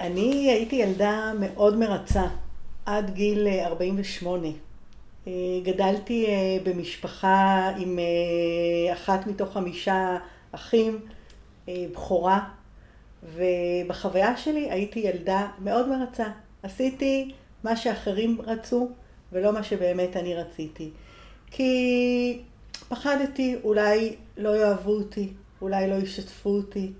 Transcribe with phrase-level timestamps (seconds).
[0.00, 2.26] אני הייתי ילדה מאוד מרצה,
[2.86, 4.46] עד גיל 48.
[4.46, 4.52] אה,
[5.26, 7.98] אה, גדלתי אה, במשפחה עם
[8.92, 10.18] אחת מתוך חמישה
[10.52, 11.00] אחים,
[11.68, 12.48] בכורה,
[13.22, 16.26] ובחוויה שלי הייתי ילדה מאוד מרצה.
[16.62, 17.32] עשיתי
[17.64, 18.88] מה שאחרים רצו,
[19.32, 20.90] ולא מה שבאמת אני רציתי.
[21.50, 22.42] כי
[22.88, 25.32] פחדתי, אולי לא יאהבו אותי,
[25.62, 26.92] אולי לא ישתפו אותי.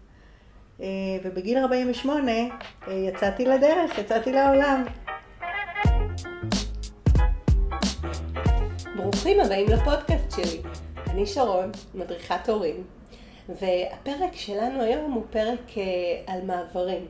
[0.82, 0.86] אה,
[1.24, 4.84] ובגיל 48 אה, יצאתי לדרך, יצאתי לעולם.
[8.96, 10.60] ברוכים הבאים לפודקאסט שלי.
[11.10, 12.84] אני שרון, מדריכת הורים,
[13.48, 15.82] והפרק שלנו היום הוא פרק אה,
[16.26, 17.06] על מעברים.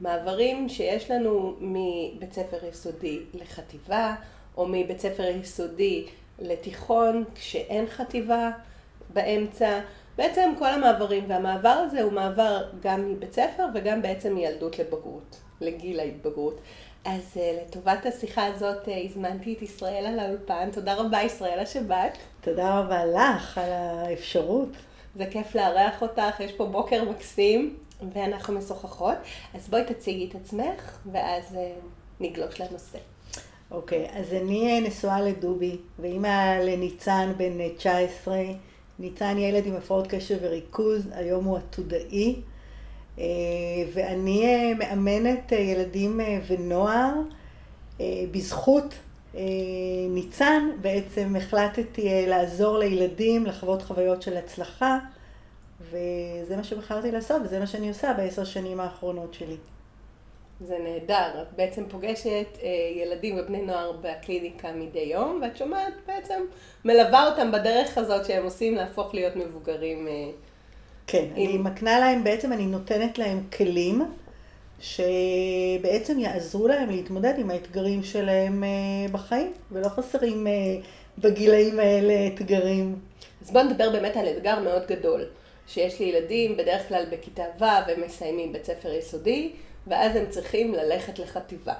[0.00, 4.14] מעברים שיש לנו מבית ספר יסודי לחטיבה,
[4.56, 6.06] או מבית ספר יסודי
[6.38, 8.50] לתיכון, כשאין חטיבה
[9.12, 9.80] באמצע.
[10.16, 16.00] בעצם כל המעברים, והמעבר הזה הוא מעבר גם מבית ספר וגם בעצם מילדות לבגרות, לגיל
[16.00, 16.60] ההתבגרות.
[17.04, 20.70] אז uh, לטובת השיחה הזאת uh, הזמנתי את ישראל על האולפן.
[20.72, 22.18] תודה רבה ישראל השבת.
[22.40, 24.68] תודה רבה לך על האפשרות.
[25.16, 27.76] זה כיף לארח אותך, יש פה בוקר מקסים
[28.12, 29.16] ואנחנו משוחחות.
[29.54, 31.58] אז בואי תציגי את עצמך ואז uh,
[32.20, 32.98] נגלוש לנושא.
[33.70, 38.34] אוקיי, okay, אז אני נשואה לדובי ואימא לניצן בן 19.
[38.98, 42.36] ניצן ילד עם הפרעות קשב וריכוז, היום הוא עתודאי,
[43.18, 43.24] אה,
[43.94, 47.12] ואני אה, מאמנת אה, ילדים ונוער.
[48.30, 48.94] בזכות
[50.10, 54.98] ניצן בעצם החלטתי לעזור לילדים לחוות חוויות של הצלחה,
[55.80, 59.56] וזה מה שבחרתי לעשות, וזה מה שאני עושה בעשר שנים האחרונות שלי.
[60.60, 66.42] זה נהדר, את בעצם פוגשת אה, ילדים ובני נוער בקליניקה מדי יום, ואת שומעת בעצם,
[66.84, 70.08] מלווה אותם בדרך הזאת שהם עושים להפוך להיות מבוגרים.
[70.08, 70.30] אה,
[71.06, 71.48] כן, עם...
[71.48, 74.02] אני מקנה להם, בעצם אני נותנת להם כלים
[74.80, 78.68] שבעצם יעזרו להם להתמודד עם האתגרים שלהם אה,
[79.12, 80.52] בחיים, ולא חסרים אה,
[81.18, 82.98] בגילאים האלה אתגרים.
[83.42, 85.24] אז בואו נדבר באמת על אתגר מאוד גדול,
[85.66, 89.52] שיש לי ילדים בדרך כלל בכיתה ו' ומסיימים בית ספר יסודי.
[89.86, 91.74] ואז הם צריכים ללכת לחטיבה.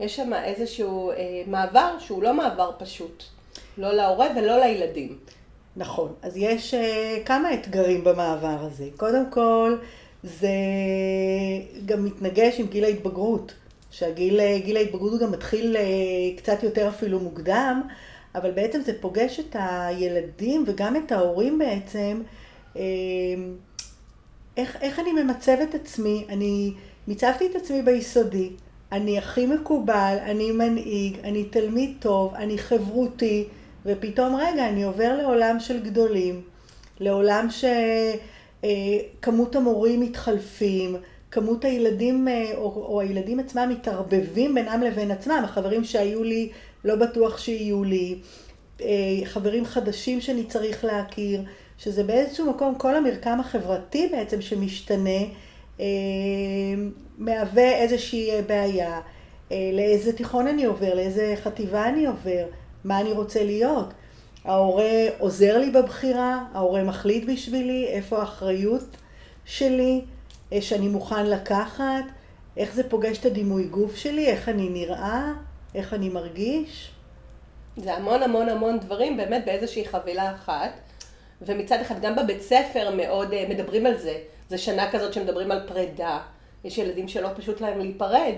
[0.00, 3.24] יש שם איזשהו אה, מעבר שהוא לא מעבר פשוט,
[3.78, 5.18] לא להורה ולא לילדים.
[5.76, 8.88] נכון, אז יש אה, כמה אתגרים במעבר הזה.
[8.96, 9.76] קודם כל,
[10.22, 10.48] זה
[11.86, 13.54] גם מתנגש עם גיל ההתבגרות,
[13.90, 15.82] שהגיל אה, ההתבגרות הוא גם מתחיל אה,
[16.36, 17.82] קצת יותר אפילו מוקדם,
[18.34, 22.22] אבל בעצם זה פוגש את הילדים וגם את ההורים בעצם.
[22.76, 22.82] אה,
[24.56, 26.72] איך, איך אני ממצב את עצמי, אני
[27.08, 28.50] מיצבתי את עצמי ביסודי,
[28.92, 33.44] אני הכי מקובל, אני מנהיג, אני תלמיד טוב, אני חברותי,
[33.86, 36.42] ופתאום רגע, אני עובר לעולם של גדולים,
[37.00, 40.96] לעולם שכמות אה, המורים מתחלפים,
[41.30, 46.50] כמות הילדים אה, או, או הילדים עצמם מתערבבים בינם לבין עצמם, החברים שהיו לי
[46.84, 48.18] לא בטוח שיהיו לי,
[48.80, 48.86] אה,
[49.24, 51.42] חברים חדשים שאני צריך להכיר,
[51.78, 55.20] שזה באיזשהו מקום כל המרקם החברתי בעצם שמשתנה.
[55.80, 55.84] אה,
[57.18, 59.00] מהווה איזושהי בעיה.
[59.52, 62.46] אה, לאיזה תיכון אני עובר, לאיזה חטיבה אני עובר,
[62.84, 63.94] מה אני רוצה להיות.
[64.44, 68.96] ההורה עוזר לי בבחירה, ההורה מחליט בשבילי איפה האחריות
[69.44, 70.00] שלי,
[70.52, 72.04] אה, שאני מוכן לקחת,
[72.56, 75.32] איך זה פוגש את הדימוי גוף שלי, איך אני נראה,
[75.74, 76.90] איך אני מרגיש.
[77.76, 80.70] זה המון המון המון דברים באמת באיזושהי חבילה אחת.
[81.42, 84.18] ומצד אחד גם בבית ספר מאוד מדברים על זה.
[84.48, 86.20] זה שנה כזאת שמדברים על פרידה.
[86.64, 88.34] יש ילדים שלא פשוט להם להיפרד.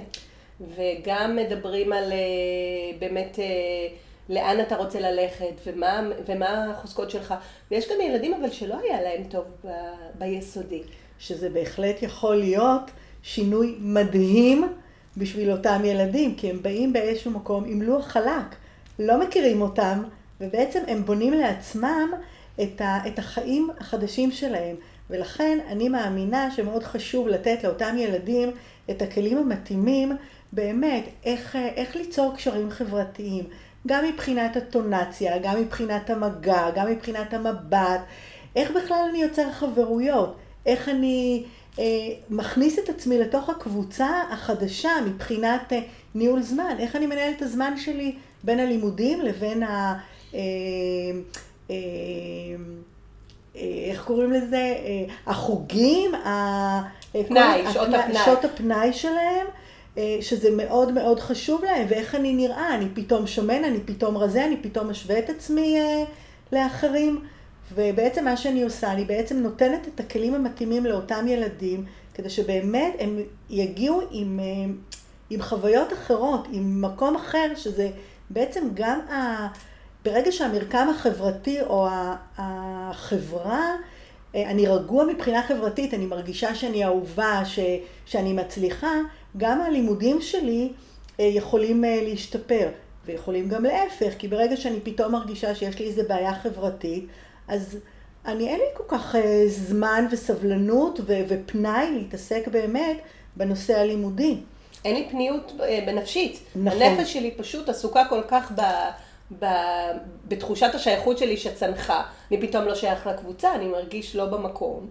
[0.61, 2.19] וגם מדברים על אה,
[2.99, 3.45] באמת אה,
[4.29, 7.35] לאן אתה רוצה ללכת ומה, ומה החוזקות שלך.
[7.71, 9.69] ויש גם ילדים אבל שלא היה להם טוב ב,
[10.19, 10.83] ביסודי.
[11.19, 12.91] שזה בהחלט יכול להיות
[13.23, 14.69] שינוי מדהים
[15.17, 18.57] בשביל אותם ילדים, כי הם באים באיזשהו מקום עם לוח חלק,
[18.99, 20.03] לא מכירים אותם,
[20.41, 22.11] ובעצם הם בונים לעצמם
[22.63, 24.77] את, ה, את החיים החדשים שלהם.
[25.11, 28.51] ולכן אני מאמינה שמאוד חשוב לתת לאותם ילדים
[28.91, 30.13] את הכלים המתאימים
[30.53, 33.45] באמת, איך, איך ליצור קשרים חברתיים,
[33.87, 38.01] גם מבחינת הטונציה, גם מבחינת המגע, גם מבחינת המבט,
[38.57, 40.37] איך בכלל אני יוצר חברויות,
[40.67, 41.45] איך אני
[41.79, 41.85] אה,
[42.31, 45.81] מכניס את עצמי לתוך הקבוצה החדשה מבחינת אה,
[46.15, 49.99] ניהול זמן, איך אני מנהל את הזמן שלי בין הלימודים לבין ה...
[50.35, 50.41] אה,
[51.71, 51.77] אה,
[53.91, 54.57] איך קוראים לזה?
[54.57, 56.11] אה, החוגים,
[57.29, 58.25] פנאי, שעות הפנאי.
[58.25, 59.47] שעות הפנאי שלהם.
[59.99, 64.45] אה, שזה מאוד מאוד חשוב להם, ואיך אני נראה, אני פתאום שמן, אני פתאום רזה,
[64.45, 65.77] אני פתאום משווה את עצמי
[66.53, 67.21] לאחרים,
[67.75, 71.85] ובעצם מה שאני עושה, אני בעצם נותנת את הכלים המתאימים לאותם ילדים,
[72.15, 73.19] כדי שבאמת הם
[73.51, 74.73] יגיעו עם, אה,
[75.31, 77.91] עם חוויות אחרות, עם מקום אחר, שזה
[78.31, 79.47] בעצם גם ה...
[80.11, 81.89] ברגע שהמרקם החברתי או
[82.39, 83.75] החברה,
[84.35, 87.59] אה, אני רגוע מבחינה חברתית, אני מרגישה שאני אהובה, ש,
[88.07, 88.93] שאני מצליחה,
[89.37, 90.73] גם הלימודים שלי
[91.21, 92.69] אה, יכולים להשתפר.
[93.07, 97.07] ויכולים גם להפך, כי ברגע שאני פתאום מרגישה שיש לי איזה בעיה חברתית,
[97.49, 97.79] אז
[98.27, 102.97] אני אין לי כל כך אה, זמן וסבלנות ו- ופנאי להתעסק באמת
[103.37, 104.37] בנושא הלימודי.
[104.85, 106.39] אין לי פניות אה, בנפשית.
[106.57, 106.83] נכון.
[106.83, 108.61] הנפש שלי פשוט עסוקה כל כך ב...
[109.39, 109.47] ב...
[110.29, 112.03] בתחושת השייכות שלי שצנחה.
[112.31, 114.89] אני פתאום לא שייך לקבוצה, אני מרגיש לא במקום.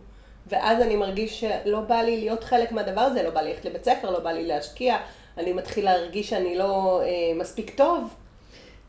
[0.48, 3.86] ואז אני מרגיש שלא בא לי להיות חלק מהדבר הזה, לא בא לי ללכת לבית
[3.86, 4.98] ספר, לא בא לי להשקיע,
[5.38, 8.14] אני מתחיל להרגיש שאני לא אה, מספיק טוב.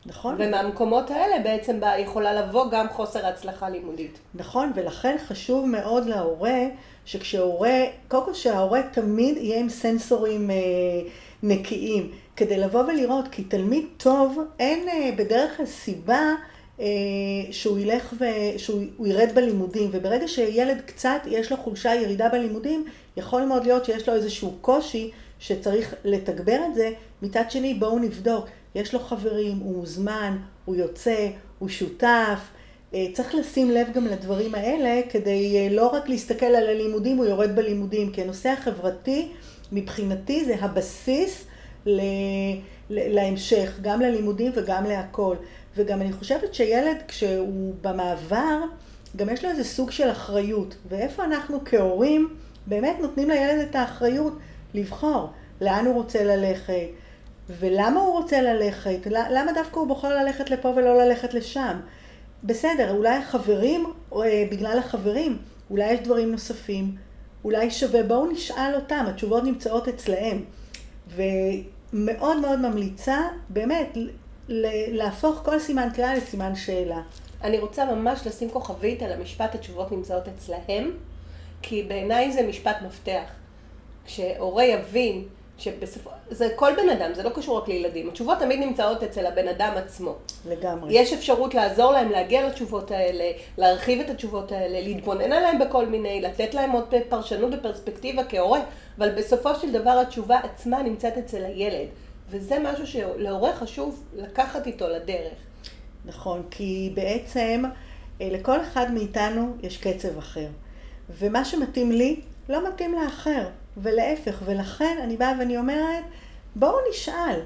[0.05, 0.35] נכון.
[0.37, 4.19] ומהמקומות האלה בעצם יכולה לבוא גם חוסר הצלחה לימודית.
[4.35, 6.59] נכון, ולכן חשוב מאוד להורה,
[7.05, 10.55] שכשהורה, קודם כל שההורה תמיד יהיה עם סנסורים אה,
[11.43, 16.35] נקיים, כדי לבוא ולראות, כי תלמיד טוב, אין אה, בדרך כלל סיבה
[16.79, 16.85] אה,
[17.51, 22.85] שהוא ילך ושהוא ירד בלימודים, וברגע שילד קצת יש לו חולשה, ירידה בלימודים,
[23.17, 26.91] יכול מאוד להיות שיש לו איזשהו קושי שצריך לתגבר את זה.
[27.21, 28.45] מצד שני, בואו נבדוק.
[28.75, 31.27] יש לו חברים, הוא מוזמן, הוא יוצא,
[31.59, 32.39] הוא שותף.
[32.93, 37.55] אה, צריך לשים לב גם לדברים האלה, כדי לא רק להסתכל על הלימודים, הוא יורד
[37.55, 39.31] בלימודים, כי הנושא החברתי,
[39.71, 41.45] מבחינתי, זה הבסיס
[41.85, 42.01] ל...
[42.89, 45.35] להמשך, גם ללימודים וגם להכל.
[45.75, 48.59] וגם אני חושבת שילד, כשהוא במעבר,
[49.15, 50.75] גם יש לו איזה סוג של אחריות.
[50.89, 52.29] ואיפה אנחנו כהורים
[52.67, 54.33] באמת נותנים לילד את האחריות
[54.73, 55.29] לבחור
[55.61, 56.73] לאן הוא רוצה ללכת,
[57.49, 61.79] ולמה הוא רוצה ללכת, למה דווקא הוא בוחר ללכת לפה ולא ללכת לשם.
[62.43, 65.37] בסדר, אולי החברים, או, אה, בגלל החברים,
[65.69, 66.95] אולי יש דברים נוספים,
[67.43, 70.43] אולי שווה, בואו נשאל אותם, התשובות נמצאות אצלהם.
[71.15, 73.17] ומאוד מאוד ממליצה,
[73.49, 73.97] באמת,
[74.91, 77.01] להפוך כל סימן קריאה לסימן שאלה.
[77.43, 80.91] אני רוצה ממש לשים כוכבית על המשפט התשובות נמצאות אצלהם,
[81.61, 83.23] כי בעיניי זה משפט מפתח.
[84.05, 85.23] כשהורה יבין
[85.59, 88.09] שבסופו, זה כל בן אדם, זה לא קשור רק לילדים.
[88.09, 90.15] התשובות תמיד נמצאות אצל הבן אדם עצמו.
[90.49, 90.93] לגמרי.
[90.93, 96.21] יש אפשרות לעזור להם להגיע לתשובות האלה, להרחיב את התשובות האלה, להתבונן עליהם בכל מיני,
[96.21, 98.59] לתת להם עוד פרשנות ופרספקטיבה כהורה,
[98.97, 101.87] אבל בסופו של דבר התשובה עצמה נמצאת אצל הילד.
[102.29, 105.33] וזה משהו שלהורה חשוב לקחת איתו לדרך.
[106.05, 107.63] נכון, כי בעצם
[108.21, 110.47] אה, לכל אחד מאיתנו יש קצב אחר.
[111.09, 113.47] ומה שמתאים לי, לא מתאים לאחר.
[113.81, 116.03] ולהפך, ולכן אני באה ואני אומרת,
[116.55, 117.39] בואו נשאל.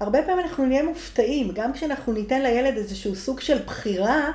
[0.00, 4.30] הרבה פעמים אנחנו נהיה מופתעים, גם כשאנחנו ניתן לילד איזשהו סוג של בחירה,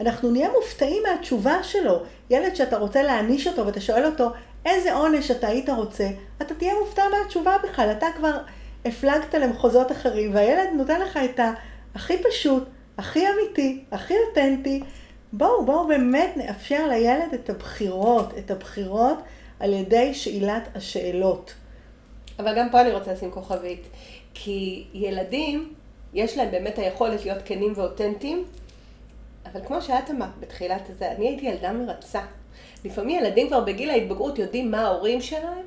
[0.00, 2.02] אנחנו נהיה מופתעים מהתשובה שלו.
[2.30, 4.30] ילד שאתה רוצה להעניש אותו ואתה שואל אותו,
[4.66, 6.08] איזה עונש אתה היית רוצה,
[6.42, 8.38] אתה תהיה מופתע מהתשובה בכלל, אתה כבר
[8.84, 11.40] הפלגת למחוזות אחרים, והילד נותן לך את
[11.94, 12.64] הכי פשוט,
[12.98, 14.82] הכי אמיתי, הכי אותנטי.
[15.32, 19.18] בואו, בואו באמת נאפשר לילד את הבחירות, את הבחירות
[19.60, 21.54] על ידי שאלת השאלות.
[22.38, 23.82] אבל גם פה אני רוצה לשים כוכבית,
[24.34, 25.74] כי ילדים,
[26.14, 28.44] יש להם באמת היכולת להיות כנים ואותנטיים,
[29.52, 32.20] אבל כמו שאת אמרת בתחילת הזה, אני הייתי ילדה מרצה.
[32.84, 35.66] לפעמים ילדים כבר בגיל ההתבגרות יודעים מה ההורים שלהם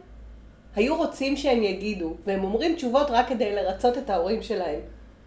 [0.76, 4.80] היו רוצים שהם יגידו, והם אומרים תשובות רק כדי לרצות את ההורים שלהם.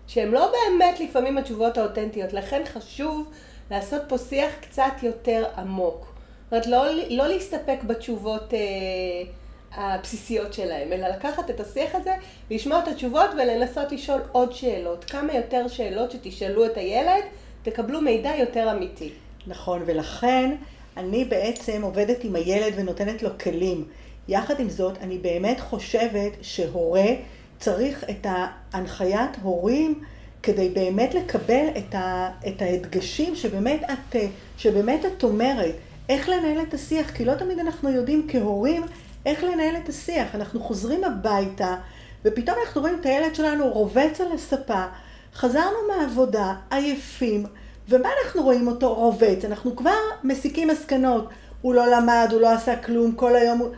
[0.07, 3.31] שהם לא באמת לפעמים התשובות האותנטיות, לכן חשוב
[3.71, 6.14] לעשות פה שיח קצת יותר עמוק.
[6.53, 8.61] אומרת, לא, לא להסתפק בתשובות אה,
[9.75, 12.15] הבסיסיות שלהם, אלא לקחת את השיח הזה,
[12.51, 15.05] לשמוע את התשובות ולנסות לשאול עוד שאלות.
[15.05, 17.23] כמה יותר שאלות שתשאלו את הילד,
[17.63, 19.11] תקבלו מידע יותר אמיתי.
[19.47, 20.55] נכון, ולכן
[20.97, 23.85] אני בעצם עובדת עם הילד ונותנת לו כלים.
[24.29, 27.07] יחד עם זאת, אני באמת חושבת שהורה
[27.59, 30.03] צריך את ההנחיית הורים
[30.43, 34.17] כדי באמת לקבל את, ה, את ההדגשים שבאמת את,
[34.59, 35.75] שבאמת את אומרת.
[36.09, 38.83] איך לנהל את השיח, כי לא תמיד אנחנו יודעים כהורים
[39.27, 40.35] איך לנהל את השיח.
[40.35, 41.77] אנחנו חוזרים הביתה,
[42.25, 44.85] ופתאום אנחנו רואים את הילד שלנו רובץ על הספה,
[45.35, 47.47] חזרנו מהעבודה, עייפים,
[47.89, 49.45] ומה אנחנו רואים אותו רובץ?
[49.45, 51.29] אנחנו כבר מסיקים מסקנות.
[51.63, 53.69] הוא לא למד, הוא לא עשה כלום, כל היום הוא...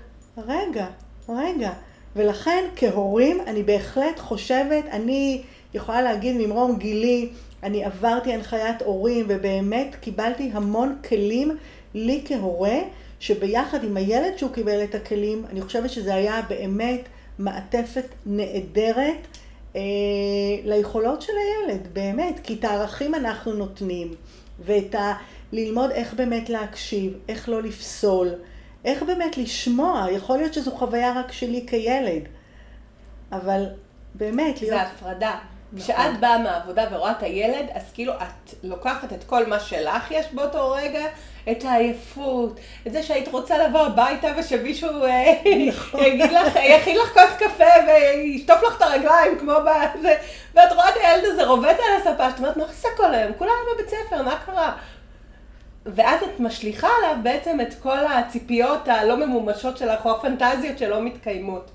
[0.47, 0.87] רגע,
[1.29, 1.71] רגע.
[2.17, 5.43] ולכן כהורים אני בהחלט חושבת, אני
[5.75, 7.29] יכולה להגיד ממרום גילי,
[7.63, 11.57] אני עברתי הנחיית הורים ובאמת קיבלתי המון כלים
[11.95, 12.79] לי כהורה,
[13.21, 17.01] שביחד עם הילד שהוא קיבל את הכלים, אני חושבת שזה היה באמת
[17.39, 19.27] מעטפת נהדרת
[19.77, 19.81] אה,
[20.65, 24.15] ליכולות של הילד, באמת, כי את הערכים אנחנו נותנים,
[24.65, 25.15] ואת ה,
[25.53, 28.29] ללמוד איך באמת להקשיב, איך לא לפסול,
[28.85, 30.07] איך באמת לשמוע.
[30.11, 32.23] יכול להיות שזו חוויה רק שלי כילד,
[33.33, 33.67] אבל
[34.15, 34.77] באמת להיות...
[34.77, 35.39] זה הפרדה.
[35.73, 35.95] נכון.
[35.95, 40.27] כשאת באה מהעבודה ורואה את הילד, אז כאילו את לוקחת את כל מה שלך יש
[40.33, 41.01] באותו רגע,
[41.51, 45.35] את העייפות, את זה שהיית רוצה לבוא הביתה ושמישהו אה,
[45.69, 46.05] נכון.
[46.05, 50.15] יגיד לך, יכין לך כוס קפה וישטוף לך את הרגליים כמו בזה,
[50.55, 53.33] ואת רואה את הילד הזה רובץ על הספה, שאת אומרת, מה עושה כל היום?
[53.39, 54.77] כולם בבית ספר, מה קרה?
[55.87, 61.71] ואז את משליכה עליו בעצם את כל הציפיות הלא ממומשות שלך, או הפנטזיות שלא מתקיימות.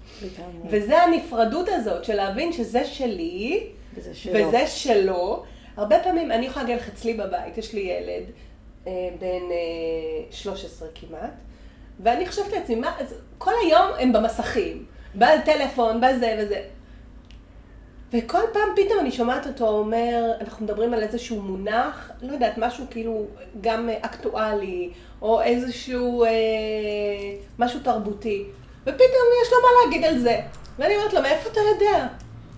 [0.70, 3.64] וזה הנפרדות הזאת, של להבין שזה שלי,
[3.94, 4.34] וזה שלו.
[4.34, 5.44] וזה שלו.
[5.78, 8.24] הרבה פעמים, אני יכולה להגיד לך אצלי בבית, יש לי ילד
[8.86, 11.34] בן אה, 13 כמעט,
[12.00, 14.86] ואני חושבת לעצמי, מה, אז כל היום הם במסכים,
[15.16, 16.62] בטלפון, בזה וזה.
[18.14, 22.86] וכל פעם פתאום אני שומעת אותו אומר, אנחנו מדברים על איזשהו מונח, לא יודעת, משהו
[22.90, 23.26] כאילו
[23.62, 24.90] גם אה, אקטואלי,
[25.22, 26.30] או איזשהו אה,
[27.60, 28.46] משהו תרבותי,
[28.82, 30.42] ופתאום יש לו מה להגיד על זה.
[30.78, 32.08] ואני אומרת לו, מאיפה אתה יודע?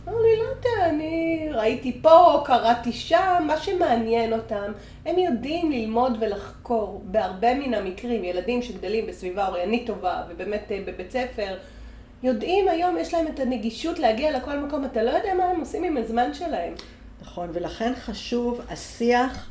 [0.07, 4.71] אמר לי, לא יודע, אני ראיתי פה, קראתי שם, מה שמעניין אותם,
[5.05, 11.11] הם יודעים ללמוד ולחקור בהרבה מן המקרים, ילדים שגדלים בסביבה אוריינית טובה, ובאמת אה, בבית
[11.11, 11.57] ספר,
[12.23, 15.83] יודעים היום, יש להם את הנגישות להגיע לכל מקום, אתה לא יודע מה הם עושים
[15.83, 16.73] עם הזמן שלהם.
[17.21, 19.49] נכון, ולכן חשוב השיח,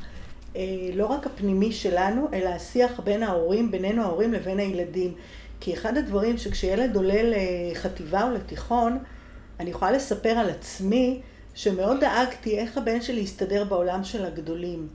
[0.55, 0.61] אה,
[0.93, 5.13] לא רק הפנימי שלנו, אלא השיח בין ההורים, בינינו ההורים לבין הילדים.
[5.59, 8.99] כי אחד הדברים שכשילד עולה לחטיבה או לתיכון,
[9.59, 11.21] אני יכולה לספר על עצמי
[11.55, 14.87] שמאוד דאגתי איך הבן שלי יסתדר בעולם של הגדולים.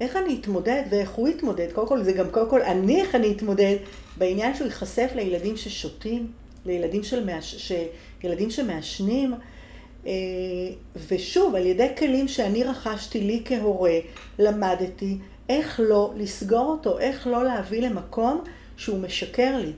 [0.00, 1.72] איך אני אתמודד ואיך הוא יתמודד.
[1.72, 3.76] קודם כל, זה גם קודם כל אני איך אני אתמודד
[4.16, 6.32] בעניין שהוא ייחשף לילדים ששותים,
[6.66, 7.54] לילדים של מעש...
[7.54, 7.72] ש...
[8.24, 9.34] ילדים שמעשנים.
[10.06, 10.12] אה,
[11.08, 13.98] ושוב, על ידי כלים שאני רכשתי לי כהורה,
[14.38, 15.18] למדתי
[15.48, 18.44] איך לא לסגור אותו, איך לא להביא למקום
[18.76, 19.72] שהוא משקר לי.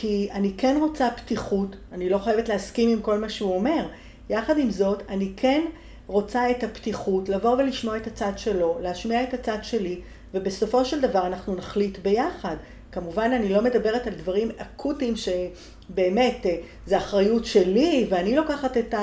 [0.00, 3.86] כי אני כן רוצה פתיחות, אני לא חייבת להסכים עם כל מה שהוא אומר.
[4.30, 5.64] יחד עם זאת, אני כן
[6.06, 10.00] רוצה את הפתיחות, לבוא ולשמוע את הצד שלו, להשמיע את הצד שלי,
[10.34, 12.56] ובסופו של דבר אנחנו נחליט ביחד.
[12.92, 18.94] כמובן, אני לא מדברת על דברים אקוטיים שבאמת אה, זה אחריות שלי, ואני לוקחת את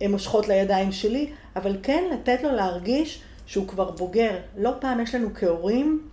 [0.00, 4.36] המושכות לידיים שלי, אבל כן לתת לו להרגיש שהוא כבר בוגר.
[4.58, 6.08] לא פעם יש לנו כהורים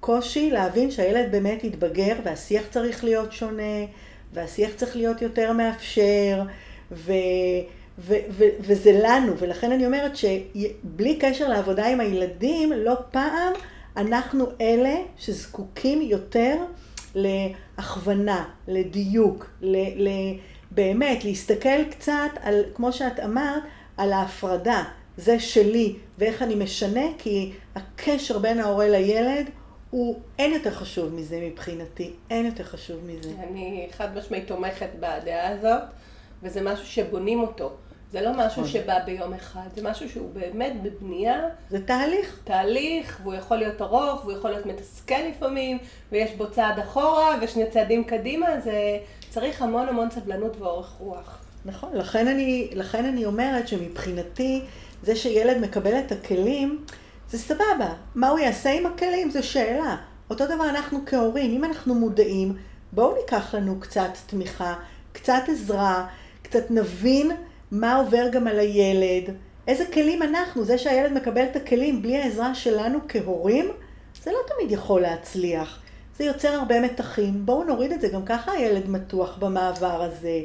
[0.00, 3.84] קושי להבין שהילד באמת יתבגר, והשיח צריך להיות שונה,
[4.32, 6.42] והשיח צריך להיות יותר מאפשר,
[6.92, 7.12] ו...
[7.98, 13.52] ו- ו- וזה לנו, ולכן אני אומרת שבלי קשר לעבודה עם הילדים, לא פעם
[13.96, 16.56] אנחנו אלה שזקוקים יותר
[17.14, 20.36] להכוונה, לדיוק, ל- ל-
[20.70, 23.62] באמת להסתכל קצת על, כמו שאת אמרת,
[23.96, 24.82] על ההפרדה,
[25.16, 29.50] זה שלי ואיך אני משנה, כי הקשר בין ההורה לילד
[29.90, 33.30] הוא, אין יותר חשוב מזה מבחינתי, אין יותר חשוב מזה.
[33.48, 35.82] אני חד משמעית תומכת בדעה הזאת,
[36.42, 37.72] וזה משהו שבונים אותו.
[38.12, 38.66] זה לא משהו נכון.
[38.66, 42.40] שבא ביום אחד, זה משהו שהוא באמת בבנייה, זה תהליך.
[42.44, 45.78] תהליך, והוא יכול להיות ארוך, והוא יכול להיות מתסכל לפעמים,
[46.12, 48.98] ויש בו צעד אחורה ושני צעדים קדימה, זה
[49.30, 51.38] צריך המון המון סבלנות ואורך רוח.
[51.64, 54.62] נכון, לכן אני, לכן אני אומרת שמבחינתי,
[55.02, 56.84] זה שילד מקבל את הכלים,
[57.30, 57.92] זה סבבה.
[58.14, 59.96] מה הוא יעשה עם הכלים זו שאלה.
[60.30, 62.56] אותו דבר אנחנו כהורים, אם אנחנו מודעים,
[62.92, 64.74] בואו ניקח לנו קצת תמיכה,
[65.12, 66.06] קצת עזרה,
[66.42, 67.30] קצת נבין
[67.70, 69.34] מה עובר גם על הילד,
[69.68, 73.68] איזה כלים אנחנו, זה שהילד מקבל את הכלים בלי העזרה שלנו כהורים,
[74.22, 75.80] זה לא תמיד יכול להצליח.
[76.18, 77.46] זה יוצר הרבה מתחים.
[77.46, 80.40] בואו נוריד את זה, גם ככה הילד מתוח במעבר הזה.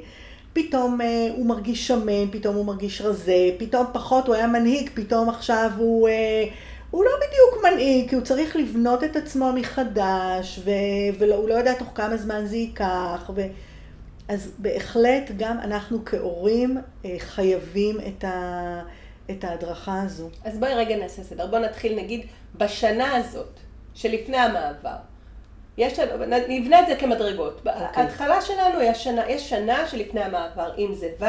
[0.54, 5.30] פתאום אה, הוא מרגיש שמן, פתאום הוא מרגיש רזה, פתאום פחות הוא היה מנהיג, פתאום
[5.30, 6.46] עכשיו הוא, אה,
[6.95, 10.69] הוא לא בדיוק מנהיג, כי הוא צריך לבנות את עצמו מחדש, ו,
[11.19, 13.31] והוא לא יודע תוך כמה זמן זה ייקח.
[13.35, 13.41] ו...
[14.27, 18.81] אז בהחלט גם אנחנו כהורים אה, חייבים את, ה,
[19.31, 20.29] את ההדרכה הזו.
[20.43, 21.47] אז בואי רגע נעשה סדר.
[21.47, 22.25] בואי נתחיל נגיד
[22.57, 23.59] בשנה הזאת,
[23.93, 24.97] שלפני המעבר.
[25.77, 27.57] יש לנו, נבנה את זה כמדרגות.
[27.57, 27.71] אוקיי.
[27.73, 31.25] ההתחלה שלנו היא השנה, יש שנה שלפני המעבר, אם זה ו',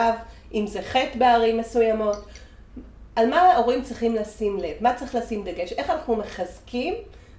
[0.55, 2.17] אם זה ח' בערים מסוימות.
[3.17, 4.75] על מה ההורים צריכים לשים לב?
[4.81, 5.73] מה צריך לשים דגש?
[5.73, 6.95] איך אנחנו מחזקים?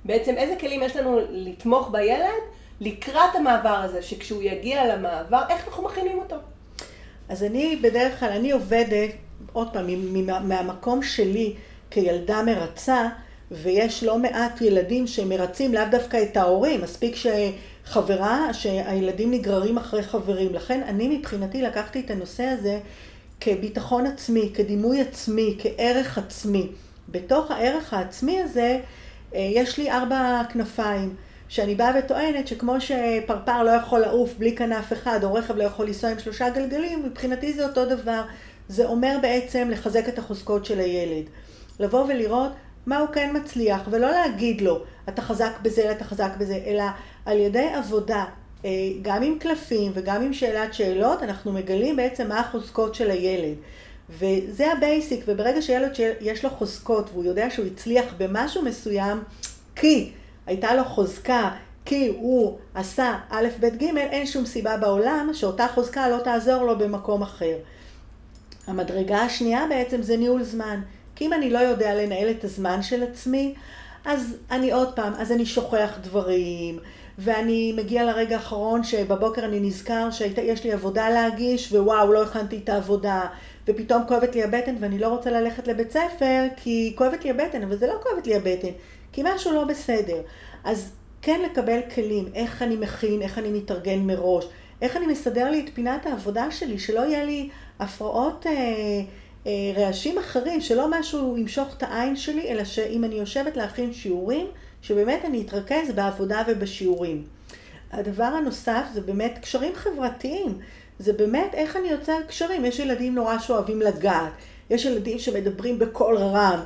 [0.05, 2.43] בעצם איזה כלים יש לנו לתמוך בילד
[2.81, 6.35] לקראת המעבר הזה, שכשהוא יגיע למעבר, איך אנחנו מכינים אותו?
[7.29, 9.09] אז אני בדרך כלל, אני עובדת,
[9.53, 9.87] עוד פעם,
[10.47, 11.53] מהמקום שלי
[11.91, 13.07] כילדה מרצה,
[13.51, 20.53] ויש לא מעט ילדים שמרצים לאו דווקא את ההורים, מספיק שחברה, שהילדים נגררים אחרי חברים.
[20.53, 22.79] לכן אני מבחינתי לקחתי את הנושא הזה
[23.39, 26.69] כביטחון עצמי, כדימוי עצמי, כערך עצמי.
[27.09, 28.79] בתוך הערך העצמי הזה,
[29.33, 31.15] יש לי ארבע כנפיים.
[31.49, 35.85] שאני באה וטוענת שכמו שפרפר לא יכול לעוף בלי כנף אחד, או רכב לא יכול
[35.85, 38.21] לנסוע עם שלושה גלגלים, מבחינתי זה אותו דבר.
[38.67, 41.25] זה אומר בעצם לחזק את החוזקות של הילד.
[41.79, 42.51] לבוא ולראות
[42.85, 46.83] מה הוא כן מצליח, ולא להגיד לו, אתה חזק בזה, אתה חזק בזה, אלא
[47.25, 48.25] על ידי עבודה, אה,
[49.01, 53.55] גם עם קלפים וגם עם שאלת שאלות, אנחנו מגלים בעצם מה החוזקות של הילד.
[54.09, 59.23] וזה ה basic, וברגע שילד שיש לו חוזקות והוא יודע שהוא הצליח במשהו מסוים,
[59.75, 60.11] כי
[60.45, 61.49] הייתה לו חוזקה,
[61.85, 66.77] כי הוא עשה א', ב', ג', אין שום סיבה בעולם שאותה חוזקה לא תעזור לו
[66.77, 67.55] במקום אחר.
[68.67, 70.81] המדרגה השנייה בעצם זה ניהול זמן.
[71.15, 73.53] כי אם אני לא יודע לנהל את הזמן של עצמי,
[74.05, 76.79] אז אני עוד פעם, אז אני שוכח דברים,
[77.17, 82.69] ואני מגיע לרגע האחרון שבבוקר אני נזכר שיש לי עבודה להגיש, ווואו, לא הכנתי את
[82.69, 83.21] העבודה,
[83.67, 87.77] ופתאום כואבת לי הבטן ואני לא רוצה ללכת לבית ספר, כי כואבת לי הבטן, אבל
[87.77, 88.71] זה לא כואבת לי הבטן,
[89.11, 90.21] כי משהו לא בסדר.
[90.63, 94.45] אז כן לקבל כלים, איך אני מכין, איך אני מתארגן מראש,
[94.81, 98.47] איך אני מסדר לי את פינת העבודה שלי, שלא יהיה לי הפרעות...
[98.47, 98.51] אה,
[99.47, 104.47] אה, רעשים אחרים, שלא משהו ימשוך את העין שלי, אלא שאם אני יושבת להכין שיעורים,
[104.87, 107.23] שבאמת אני אתרכז בעבודה ובשיעורים.
[107.91, 110.57] הדבר הנוסף זה באמת קשרים חברתיים.
[110.99, 112.65] זה באמת איך אני יוצר קשרים.
[112.65, 114.31] יש ילדים נורא שאוהבים לגעת,
[114.69, 116.59] יש ילדים שמדברים בקול רם.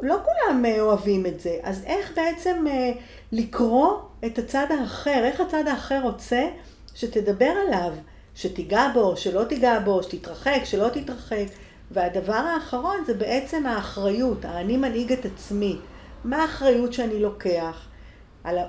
[0.00, 1.56] לא כולם אה, אוהבים את זה.
[1.62, 2.90] אז איך בעצם אה,
[3.32, 6.48] לקרוא את הצד האחר, איך הצד האחר רוצה
[6.94, 7.92] שתדבר עליו,
[8.34, 11.46] שתיגע בו, שלא תיגע בו, שתתרחק, שלא תתרחק.
[11.90, 15.76] והדבר האחרון זה בעצם האחריות, האני מנהיג את עצמי.
[16.24, 17.88] מה האחריות שאני לוקח?
[18.44, 18.64] על ה...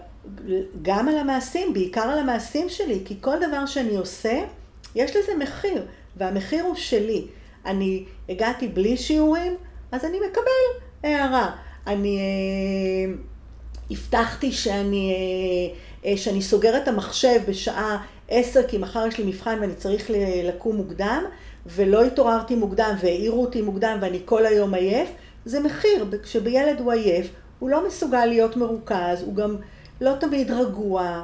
[0.82, 4.40] גם על המעשים, בעיקר על המעשים שלי, כי כל דבר שאני עושה,
[4.96, 5.86] יש לזה מחיר,
[6.18, 7.28] והמחיר הוא שלי.
[7.66, 9.56] אני הגעתי בלי שיעורים,
[9.92, 11.56] אז אני מקבל הערה.
[11.88, 13.14] אני אה,
[13.92, 19.58] הבטחתי שאני, אה, אה, שאני סוגר את המחשב בשעה עשר, כי מחר יש לי מבחן
[19.62, 20.12] ואני צריך
[20.44, 21.24] לקום מוקדם,
[21.66, 25.10] ולא התעוררתי מוקדם והעירו אותי מוקדם ואני כל היום עייף,
[25.46, 26.06] זה מחיר.
[26.24, 29.56] כשבילד הוא עייף, הוא לא מסוגל להיות מרוכז, הוא גם
[30.02, 31.24] לא תמיד רגוע.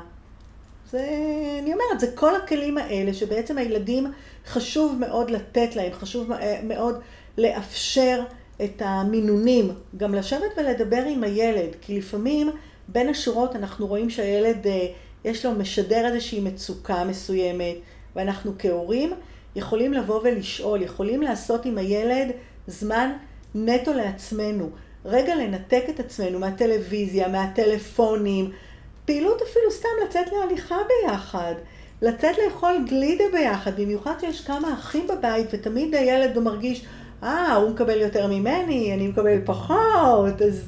[0.92, 1.10] זה,
[1.62, 4.12] אני אומרת, זה כל הכלים האלה שבעצם הילדים
[4.48, 6.32] חשוב מאוד לתת להם, חשוב
[6.63, 7.00] מאוד
[7.38, 8.22] לאפשר
[8.63, 12.52] את המינונים, גם לשבת ולדבר עם הילד, כי לפעמים
[12.88, 14.88] בין השורות אנחנו רואים שהילד אה,
[15.26, 17.76] יש לו משדר איזושהי מצוקה מסוימת,
[18.16, 19.13] ואנחנו כהורים
[19.56, 22.28] יכולים לבוא ולשאול, יכולים לעשות עם הילד
[22.68, 23.12] זמן
[23.56, 24.70] נטו לעצמנו.
[25.06, 28.52] רגע לנתק את עצמנו מהטלוויזיה, מהטלפונים,
[29.06, 31.54] פעילות אפילו סתם לצאת להליכה ביחד,
[32.02, 36.86] לצאת לאכול גלידה ביחד, במיוחד שיש כמה אחים בבית ותמיד הילד מרגיש,
[37.24, 40.65] אה, הוא מקבל יותר ממני, אני מקבל פחות, אז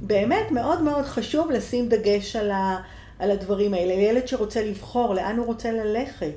[0.00, 2.76] באמת מאוד מאוד חשוב לשים דגש על, ה,
[3.18, 3.92] על הדברים האלה.
[3.92, 6.32] ילד שרוצה לבחור, לאן הוא רוצה ללכת.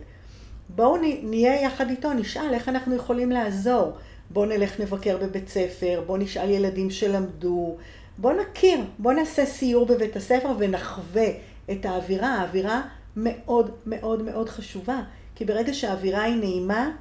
[0.69, 3.91] בואו נהיה יחד איתו, נשאל איך אנחנו יכולים לעזור.
[4.30, 7.78] בואו נלך נבקר בבית ספר, בואו נשאל ילדים שלמדו,
[8.18, 11.28] בואו נכיר, בואו נעשה סיור בבית הספר ונחווה
[11.72, 12.30] את האווירה.
[12.30, 12.82] האווירה
[13.18, 15.02] מאוד מאוד מאוד חשובה,
[15.36, 16.92] כי ברגע שהאווירה היא נעימה,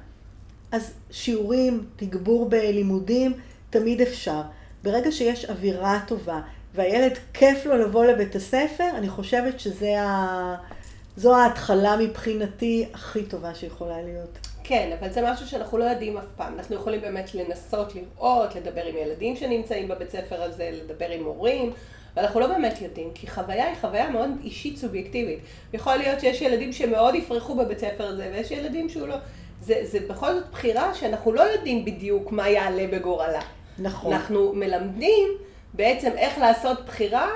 [0.71, 3.33] אז שיעורים, תגבור בלימודים,
[3.69, 4.41] תמיד אפשר.
[4.83, 6.41] ברגע שיש אווירה טובה
[6.75, 10.55] והילד כיף לו לבוא לבית הספר, אני חושבת שזה ה...
[11.25, 14.52] ההתחלה מבחינתי הכי טובה שיכולה להיות.
[14.63, 16.53] כן, אבל זה משהו שאנחנו לא יודעים אף פעם.
[16.57, 21.73] אנחנו יכולים באמת לנסות לראות, לדבר עם ילדים שנמצאים בבית ספר הזה, לדבר עם מורים,
[22.15, 25.39] ואנחנו לא באמת יודעים, כי חוויה היא חוויה מאוד אישית סובייקטיבית.
[25.73, 29.15] יכול להיות שיש ילדים שמאוד יפרחו בבית ספר הזה, ויש ילדים שהוא לא...
[29.61, 33.41] זה, זה בכל זאת בחירה שאנחנו לא יודעים בדיוק מה יעלה בגורלה.
[33.79, 34.13] נכון.
[34.13, 35.29] אנחנו מלמדים
[35.73, 37.29] בעצם איך לעשות בחירה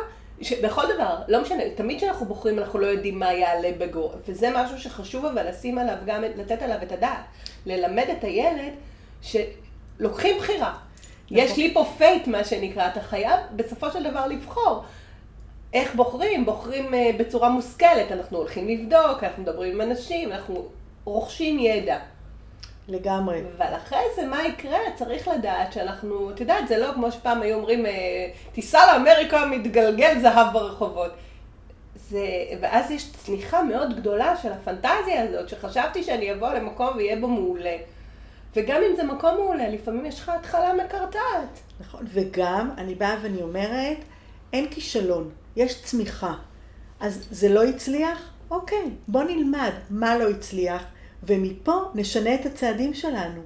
[0.63, 4.79] בכל דבר, לא משנה, תמיד כשאנחנו בוחרים אנחנו לא יודעים מה יעלה בגור, וזה משהו
[4.79, 7.19] שחשוב אבל לשים עליו גם, לתת עליו את הדעת.
[7.65, 8.73] ללמד את הילד
[9.21, 10.73] שלוקחים בחירה.
[11.31, 11.37] נכון.
[11.37, 14.83] יש לי פה פייט, מה שנקרא, אתה חייב בסופו של דבר לבחור.
[15.73, 16.45] איך בוחרים?
[16.45, 20.67] בוחרים uh, בצורה מושכלת, אנחנו הולכים לבדוק, אנחנו מדברים עם אנשים, אנחנו
[21.05, 21.99] רוכשים ידע.
[22.87, 23.41] לגמרי.
[23.57, 24.79] אבל אחרי זה, מה יקרה?
[24.95, 27.91] צריך לדעת שאנחנו, את יודעת, זה לא כמו שפעם היו אומרים, אה,
[28.51, 31.11] תיסע לאמריקה, מתגלגל זהב ברחובות.
[31.95, 32.25] זה,
[32.61, 37.77] ואז יש צניחה מאוד גדולה של הפנטזיה הזאת, שחשבתי שאני אבוא למקום ויהיה בו מעולה.
[38.55, 41.59] וגם אם זה מקום מעולה, לפעמים יש לך התחלה מקרטעת.
[41.79, 43.97] נכון, וגם, אני באה ואני אומרת,
[44.53, 46.33] אין כישלון, יש צמיחה.
[46.99, 48.33] אז זה לא הצליח?
[48.51, 50.83] אוקיי, בוא נלמד מה לא הצליח,
[51.23, 53.41] ומפה נשנה את הצעדים שלנו.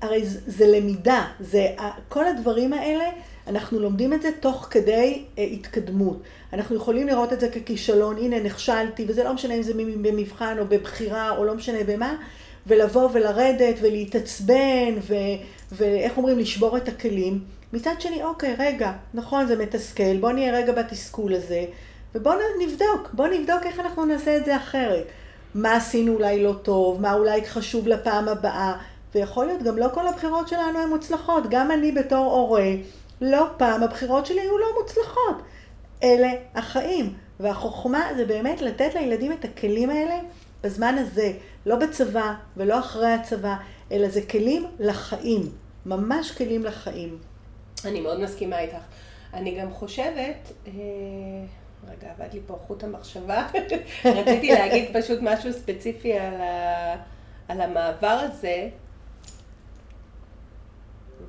[0.00, 1.66] הרי זה, זה למידה, זה,
[2.08, 3.04] כל הדברים האלה,
[3.46, 6.22] אנחנו לומדים את זה תוך כדי אה, התקדמות.
[6.52, 10.64] אנחנו יכולים לראות את זה ככישלון, הנה נכשלתי, וזה לא משנה אם זה במבחן או
[10.64, 12.16] בבחירה או לא משנה במה,
[12.66, 15.14] ולבוא ולרדת ולהתעצבן, ו,
[15.72, 17.40] ואיך אומרים, לשבור את הכלים.
[17.72, 21.64] מצד שני, אוקיי, רגע, נכון, זה מתסכל, בוא נהיה רגע בתסכול הזה,
[22.14, 25.06] ובואו נבדוק, בואו נבדוק איך אנחנו נעשה את זה אחרת.
[25.56, 28.76] מה עשינו אולי לא טוב, מה אולי חשוב לפעם הבאה,
[29.14, 31.44] ויכול להיות גם לא כל הבחירות שלנו הן מוצלחות.
[31.50, 32.70] גם אני בתור הורה,
[33.20, 35.42] לא פעם הבחירות שלי היו לא מוצלחות.
[36.02, 37.14] אלה החיים.
[37.40, 40.18] והחוכמה זה באמת לתת לילדים את הכלים האלה
[40.62, 41.32] בזמן הזה,
[41.66, 43.56] לא בצבא ולא אחרי הצבא,
[43.92, 45.42] אלא זה כלים לחיים,
[45.86, 47.18] ממש כלים לחיים.
[47.84, 48.76] אני מאוד מסכימה איתך.
[49.34, 50.72] אני גם חושבת, אה,
[51.90, 53.46] רגע, עבד לי פה חוט המחשבה,
[54.04, 56.96] רציתי להגיד פשוט משהו ספציפי על, ה,
[57.48, 58.68] על המעבר הזה,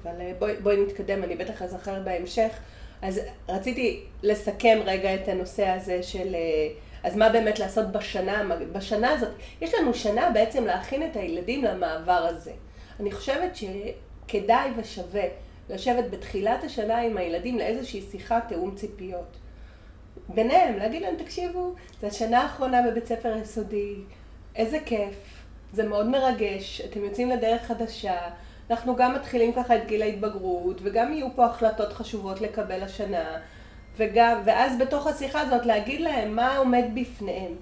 [0.04, 2.60] אבל אה, בואי, בואי נתקדם, אני בטח אזכר בהמשך.
[3.02, 6.70] אז רציתי לסכם רגע את הנושא הזה של, אה,
[7.04, 9.30] אז מה באמת לעשות בשנה, בשנה הזאת,
[9.62, 12.52] יש לנו שנה בעצם להכין את הילדים למעבר הזה.
[13.00, 15.24] אני חושבת שכדאי ושווה
[15.70, 19.38] לשבת בתחילת השנה עם הילדים לאיזושהי שיחת תיאום ציפיות.
[20.30, 23.96] ביניהם, להגיד להם, תקשיבו, זו השנה האחרונה בבית ספר יסודי,
[24.56, 28.18] איזה כיף, זה מאוד מרגש, אתם יוצאים לדרך חדשה,
[28.70, 33.38] אנחנו גם מתחילים ככה את גיל ההתבגרות, וגם יהיו פה החלטות חשובות לקבל השנה,
[33.98, 37.54] וגם, ואז בתוך השיחה הזאת להגיד להם מה עומד בפניהם.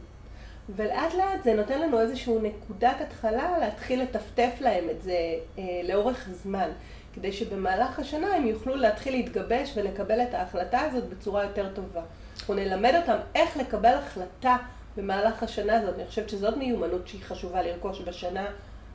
[0.69, 5.17] ולאט לאט זה נותן לנו איזושהי נקודת התחלה להתחיל לטפטף להם את זה
[5.57, 6.69] אה, לאורך זמן,
[7.13, 12.01] כדי שבמהלך השנה הם יוכלו להתחיל להתגבש ולקבל את ההחלטה הזאת בצורה יותר טובה.
[12.39, 14.57] אנחנו נלמד אותם איך לקבל החלטה
[14.97, 15.95] במהלך השנה הזאת.
[15.95, 18.45] אני חושבת שזאת מיומנות שהיא חשובה לרכוש בשנה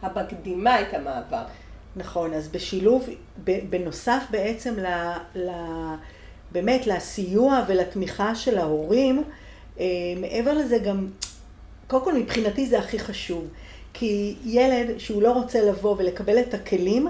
[0.03, 1.43] המקדימה את המעבר.
[1.97, 3.09] נכון, אז בשילוב,
[3.71, 4.87] בנוסף בעצם ל,
[5.35, 5.51] ל,
[6.53, 9.25] באמת לסיוע ולתמיכה של ההורים,
[9.81, 11.09] אה, מעבר לזה גם,
[11.87, 13.49] קודם כל מבחינתי זה הכי חשוב,
[13.93, 17.09] כי ילד שהוא לא רוצה לבוא ולקבל את הכלים,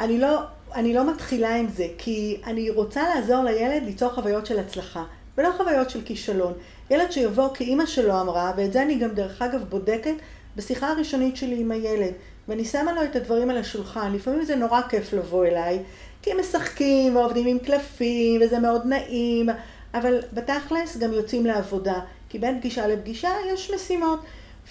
[0.00, 0.40] אני לא,
[0.74, 5.04] אני לא מתחילה עם זה, כי אני רוצה לעזור לילד ליצור חוויות של הצלחה,
[5.38, 6.52] ולא חוויות של כישלון.
[6.90, 10.14] ילד שיבוא כי אימא שלו אמרה, ואת זה אני גם דרך אגב בודקת
[10.56, 12.12] בשיחה הראשונית שלי עם הילד,
[12.48, 14.12] ואני שמה לו את הדברים על השולחן.
[14.12, 15.78] לפעמים זה נורא כיף לבוא אליי,
[16.22, 19.48] כי הם משחקים ועובדים עם קלפים, וזה מאוד נעים,
[19.94, 24.20] אבל בתכלס גם יוצאים לעבודה, כי בין פגישה לפגישה יש משימות.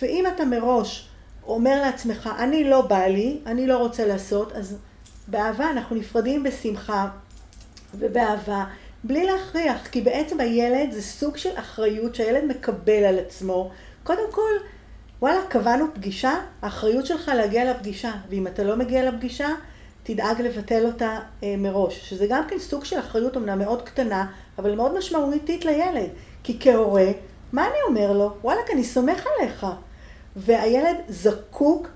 [0.01, 1.10] ואם אתה מראש
[1.47, 4.78] אומר לעצמך, אני לא בא לי, אני לא רוצה לעשות, אז
[5.28, 7.08] באהבה אנחנו נפרדים בשמחה
[7.95, 8.65] ובאהבה,
[9.08, 13.72] בלי להכריח, כי בעצם הילד זה סוג של אחריות שהילד מקבל על עצמו.
[14.04, 14.52] קודם כל,
[15.22, 19.50] וואלה, קבענו פגישה, האחריות שלך להגיע לפגישה, ואם אתה לא מגיע לפגישה,
[20.04, 22.10] תדאג לבטל אותה אה, מראש.
[22.10, 24.26] שזה גם כן סוג של אחריות אמנם מאוד קטנה,
[24.58, 26.10] אבל מאוד משמעותית לילד.
[26.44, 27.08] כי כהורה,
[27.54, 28.34] מה אני אומר לו?
[28.41, 29.65] וואלה, אני סומך עליך.
[30.36, 31.88] והילד זקוק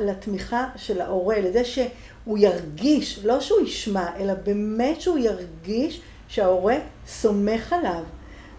[0.00, 7.72] לתמיכה של ההורה, לזה שהוא ירגיש, לא שהוא ישמע, אלא באמת שהוא ירגיש שההורה סומך
[7.72, 8.02] עליו.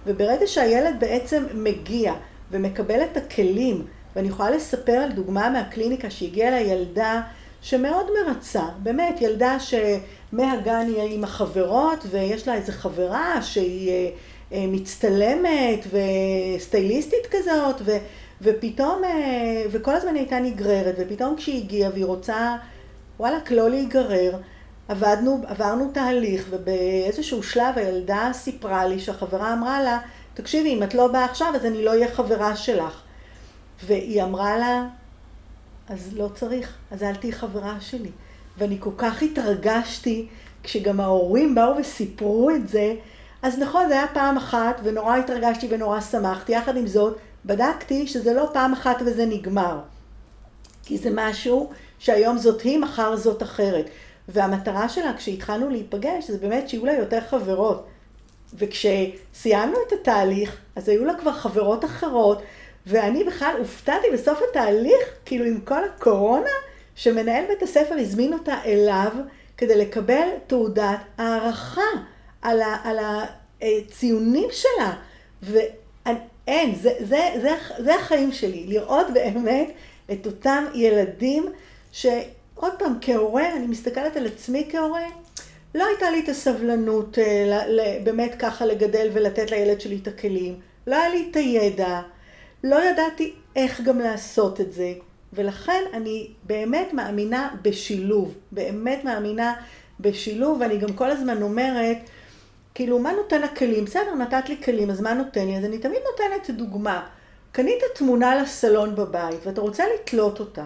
[0.06, 2.14] וברגע שהילד בעצם מגיע
[2.52, 7.22] ומקבל את הכלים, ואני יכולה לספר על דוגמה מהקליניקה שהגיעה לילדה
[7.62, 14.10] שמאוד מרצה, באמת, ילדה שמהגן היא עם החברות ויש לה איזה חברה שהיא אה,
[14.54, 15.88] אה, מצטלמת
[16.58, 17.92] וסטייליסטית כזאת, ו,
[18.42, 22.56] ופתאום, אה, וכל הזמן הייתה נגררת, ופתאום כשהיא הגיעה והיא רוצה,
[23.20, 24.38] וואלכ, לא להיגרר,
[24.92, 30.00] עבדנו, עברנו תהליך, ובאיזשהו שלב הילדה סיפרה לי שהחברה אמרה לה,
[30.34, 33.02] תקשיבי, אם את לא באה עכשיו, אז אני לא אהיה חברה שלך.
[33.86, 34.88] והיא אמרה לה,
[35.90, 38.12] אז לא צריך, אז אל תהיי חברה שלי.
[38.58, 40.28] ואני כל כך התרגשתי
[40.64, 42.94] כשגם ההורים באו וסיפרו את זה.
[43.42, 46.52] אז נכון, זה היה פעם אחת, ונורא התרגשתי ונורא שמחתי.
[46.52, 49.80] יחד עם זאת, בדקתי שזה לא פעם אחת וזה נגמר.
[50.84, 53.90] כי זה משהו שהיום זאת היא, מחר זאת אחרת.
[54.28, 57.88] והמטרה שלה, כשהתחלנו להיפגש, זה באמת שיהיו לה יותר חברות.
[58.54, 62.42] וכשסיימנו את התהליך, אז היו לה כבר חברות אחרות,
[62.88, 66.50] ואני בכלל הופתעתי בסוף התהליך, כאילו עם כל הקורונה,
[66.96, 69.12] שמנהל בית הספר הזמין אותה אליו
[69.58, 71.82] כדי לקבל תעודת הערכה
[72.42, 72.98] על, ה, על
[73.62, 74.94] הציונים שלה.
[75.44, 79.72] ואין, זה, זה, זה, זה החיים שלי, לראות באמת
[80.12, 81.46] את אותם ילדים
[82.62, 85.02] שעוד פעם, כהורה, אני מסתכלת על עצמי כהורה,
[85.76, 90.60] לא הייתה לי את הסבלנות אה, באמת ככה לגדל ולתת לילד שלי את הכלים.
[90.88, 92.02] לא היה לי את הידע.
[92.64, 94.94] לא ידעתי איך גם לעשות את זה.
[95.34, 99.54] ולכן אני באמת מאמינה בשילוב, באמת מאמינה
[100.00, 101.98] בשילוב, ואני גם כל הזמן אומרת,
[102.74, 103.86] כאילו, מה נותן הכלים?
[103.86, 105.58] בסדר, נתת לי כלים, אז מה נותן לי?
[105.58, 107.08] אז אני תמיד נותנת דוגמה.
[107.52, 110.66] קנית תמונה לסלון בבית, ואתה רוצה לתלות אותה.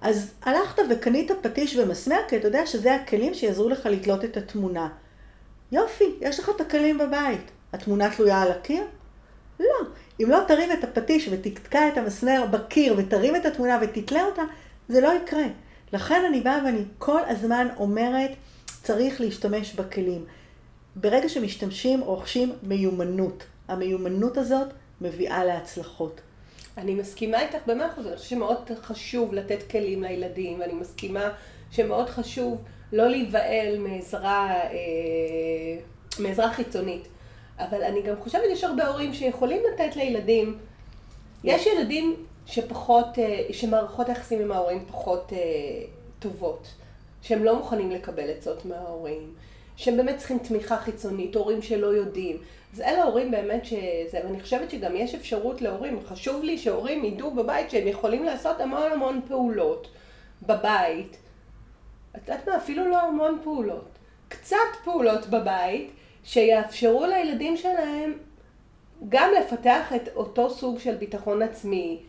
[0.00, 4.88] אז הלכת וקנית פטיש ומסמר, כי אתה יודע שזה הכלים שיעזרו לך לתלות את התמונה.
[5.72, 7.50] יופי, יש לך את הכלים בבית.
[7.72, 8.84] התמונה תלויה על הקיר?
[9.60, 9.80] לא.
[10.22, 14.42] אם לא תרים את הפטיש ותתקע את המסמר בקיר ותרים את התמונה ותתלה אותה,
[14.88, 15.44] זה לא יקרה.
[15.92, 18.30] לכן אני באה ואני כל הזמן אומרת,
[18.82, 20.24] צריך להשתמש בכלים.
[20.96, 23.44] ברגע שמשתמשים, רוכשים מיומנות.
[23.68, 24.68] המיומנות הזאת
[25.00, 26.20] מביאה להצלחות.
[26.80, 31.32] אני מסכימה איתך במאה אחוז, אני חושבת שמאוד חשוב לתת כלים לילדים, ואני מסכימה
[31.70, 32.58] שמאוד חשוב
[32.92, 35.78] לא להיבהל מעזרה, אה,
[36.18, 37.08] מעזרה חיצונית.
[37.58, 40.58] אבל אני גם חושבת שיש הרבה הורים שיכולים לתת לילדים,
[41.44, 42.16] יש ילדים
[42.46, 45.38] שפחות, אה, שמערכות היחסים עם ההורים פחות אה,
[46.18, 46.68] טובות,
[47.22, 49.34] שהם לא מוכנים לקבל עצות מההורים,
[49.80, 52.36] שהם באמת צריכים תמיכה חיצונית, הורים שלא יודעים.
[52.74, 57.30] אז אלה הורים באמת שזה, ואני חושבת שגם יש אפשרות להורים, חשוב לי שהורים ידעו
[57.30, 59.88] בבית שהם יכולים לעשות המון המון פעולות
[60.42, 61.16] בבית.
[62.16, 62.56] את יודעת מה?
[62.56, 63.88] אפילו לא המון פעולות.
[64.28, 65.90] קצת פעולות בבית,
[66.24, 68.18] שיאפשרו לילדים שלהם
[69.08, 72.02] גם לפתח את אותו סוג של ביטחון עצמי,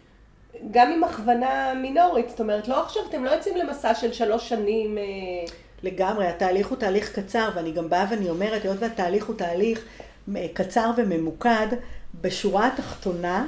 [0.72, 2.30] גם עם הכוונה מינורית.
[2.30, 4.98] זאת אומרת, לא עכשיו אתם לא יוצאים למסע של שלוש שנים.
[5.84, 9.86] לגמרי, התהליך הוא תהליך קצר, ואני גם באה ואני אומרת, היות והתהליך הוא תהליך
[10.36, 11.68] אה, קצר וממוקד,
[12.22, 13.48] בשורה התחתונה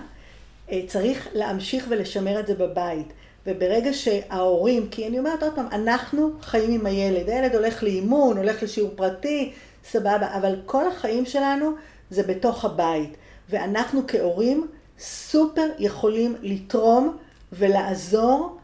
[0.72, 3.14] אה, צריך להמשיך ולשמר את זה בבית.
[3.48, 8.64] וברגע שההורים, כי אני אומרת עוד פעם, אנחנו חיים עם הילד, הילד הולך לאימון, הולך
[8.64, 9.52] לשיעור פרטי,
[9.86, 11.72] סבבה, אבל כל החיים שלנו
[12.10, 13.18] זה בתוך הבית.
[13.50, 14.68] ואנחנו כהורים
[15.00, 17.18] סופר יכולים לתרום
[17.54, 18.58] ולעזור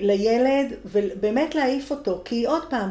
[0.00, 2.20] לילד ובאמת להעיף אותו.
[2.24, 2.90] כי עוד פעם,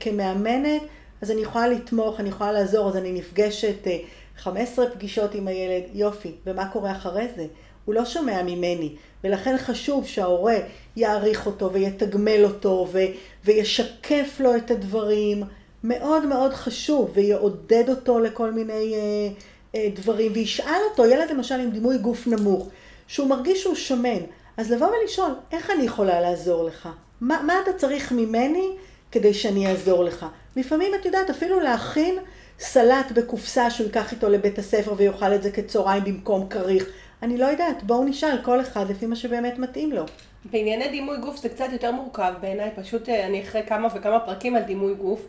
[0.00, 0.82] כמאמנת,
[1.22, 3.98] אז אני יכולה לתמוך, אני יכולה לעזור, אז אני נפגשת אה,
[4.36, 7.46] 15 פגישות עם הילד, יופי, ומה קורה אחרי זה?
[7.84, 8.94] הוא לא שומע ממני,
[9.24, 10.56] ולכן חשוב שההורה
[10.96, 12.98] יעריך אותו ויתגמל אותו ו-
[13.44, 15.42] וישקף לו את הדברים.
[15.84, 19.28] מאוד מאוד חשוב, ויעודד אותו לכל מיני אה,
[19.74, 22.68] אה, דברים, וישאל אותו, ילד למשל עם דימוי גוף נמוך,
[23.06, 24.20] שהוא מרגיש שהוא שמן,
[24.56, 26.88] אז לבוא ולשאול, איך אני יכולה לעזור לך?
[27.20, 28.68] מה, מה אתה צריך ממני
[29.12, 30.26] כדי שאני אעזור לך?
[30.56, 32.18] לפעמים את יודעת, אפילו להכין
[32.58, 36.86] סלט בקופסה שהוא ייקח איתו לבית הספר ויאכל את זה כצהריים במקום כריך.
[37.22, 40.04] אני לא יודעת, בואו נשאל כל אחד לפי מה שבאמת מתאים לו.
[40.44, 44.56] בענייני דימוי גוף זה קצת יותר מורכב בעיניי, פשוט אה, אני אחרי כמה וכמה פרקים
[44.56, 45.20] על דימוי גוף.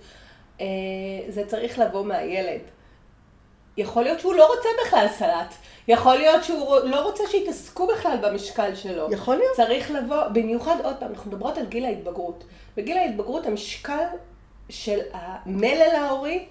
[0.62, 0.66] אה,
[1.30, 2.60] זה צריך לבוא מהילד.
[3.78, 5.54] יכול להיות שהוא לא רוצה בכלל סלט.
[5.88, 9.08] יכול להיות שהוא לא רוצה שיתעסקו בכלל במשקל שלו.
[9.12, 9.56] יכול להיות.
[9.56, 12.44] צריך לבוא, במיוחד עוד פעם, אנחנו מדברות על גיל ההתבגרות.
[12.78, 14.06] בגיל ההתבגרות המשקל
[14.70, 16.46] של המלל ההורי,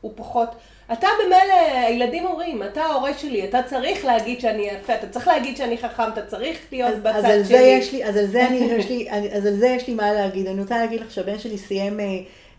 [0.00, 0.48] הוא פחות...
[0.92, 5.56] אתה במילא, הילדים הורים, אתה ההורה שלי, אתה צריך להגיד שאני יפה, אתה צריך להגיד
[5.56, 7.44] שאני חכם, אתה צריך להיות אז, בצד אז על שלי.
[7.44, 10.12] זה יש לי, אז על זה אני, יש לי, אז על זה יש לי מה
[10.12, 10.46] להגיד.
[10.46, 12.00] אני רוצה להגיד לך שהבן שלי סיים...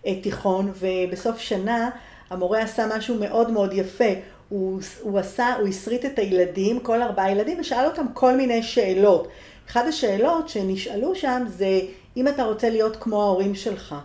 [0.05, 1.89] אה, תיכון, ובסוף שנה
[2.29, 4.13] המורה עשה משהו מאוד מאוד יפה.
[4.49, 9.27] הוא, הוא עשה, הוא הסריט את הילדים, כל ארבעה ילדים, ושאל אותם כל מיני שאלות.
[9.69, 11.79] אחת השאלות שנשאלו שם זה,
[12.17, 13.95] אם אתה רוצה להיות כמו ההורים שלך,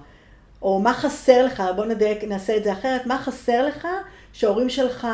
[0.62, 3.88] או מה חסר לך, בוא נדייק, נעשה את זה אחרת, מה חסר לך
[4.32, 5.08] שההורים שלך,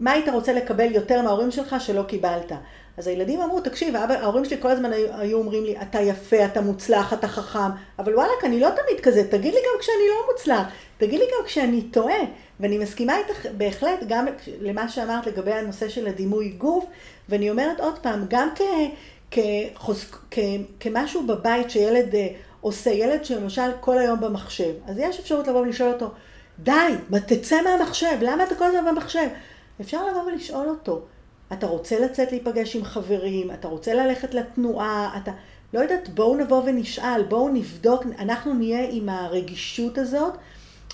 [0.00, 2.52] מה היית רוצה לקבל יותר מההורים שלך שלא קיבלת?
[2.98, 6.44] אז הילדים אמרו, תקשיב, האבא, ההורים שלי כל הזמן היו, היו אומרים לי, אתה יפה,
[6.44, 10.32] אתה מוצלח, אתה חכם, אבל וואלכ, אני לא תמיד כזה, תגיד לי גם כשאני לא
[10.32, 10.66] מוצלח,
[10.98, 12.18] תגיד לי גם כשאני טועה.
[12.60, 14.26] ואני מסכימה איתך בהחלט גם
[14.60, 16.84] למה שאמרת לגבי הנושא של הדימוי גוף,
[17.28, 18.60] ואני אומרת עוד פעם, גם כ,
[19.30, 20.38] כחוז, כ,
[20.80, 22.28] כמשהו בבית שילד אה,
[22.60, 26.10] עושה, ילד שלמשל כל היום במחשב, אז יש אפשרות לבוא ולשאול אותו,
[26.58, 26.94] די,
[27.26, 29.28] תצא מהמחשב, למה אתה כל הזמן במחשב?
[29.80, 31.02] אפשר לבוא ולשאול אותו.
[31.52, 35.30] אתה רוצה לצאת להיפגש עם חברים, אתה רוצה ללכת לתנועה, אתה...
[35.74, 40.34] לא יודעת, בואו נבוא ונשאל, בואו נבדוק, אנחנו נהיה עם הרגישות הזאת,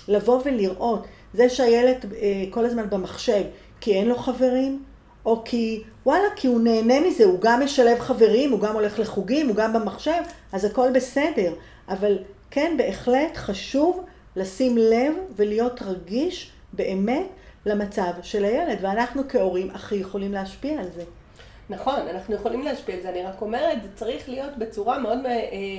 [0.07, 1.07] לבוא ולראות.
[1.33, 3.43] זה שהילד אה, כל הזמן במחשב,
[3.81, 4.83] כי אין לו חברים,
[5.25, 9.47] או כי, וואלה, כי הוא נהנה מזה, הוא גם משלב חברים, הוא גם הולך לחוגים,
[9.47, 11.53] הוא גם במחשב, אז הכל בסדר.
[11.89, 12.17] אבל
[12.51, 14.03] כן, בהחלט חשוב
[14.35, 17.27] לשים לב ולהיות רגיש באמת
[17.65, 21.03] למצב של הילד, ואנחנו כהורים הכי יכולים להשפיע על זה.
[21.69, 25.31] נכון, אנחנו יכולים להשפיע על זה, אני רק אומרת, זה צריך להיות בצורה מאוד אה,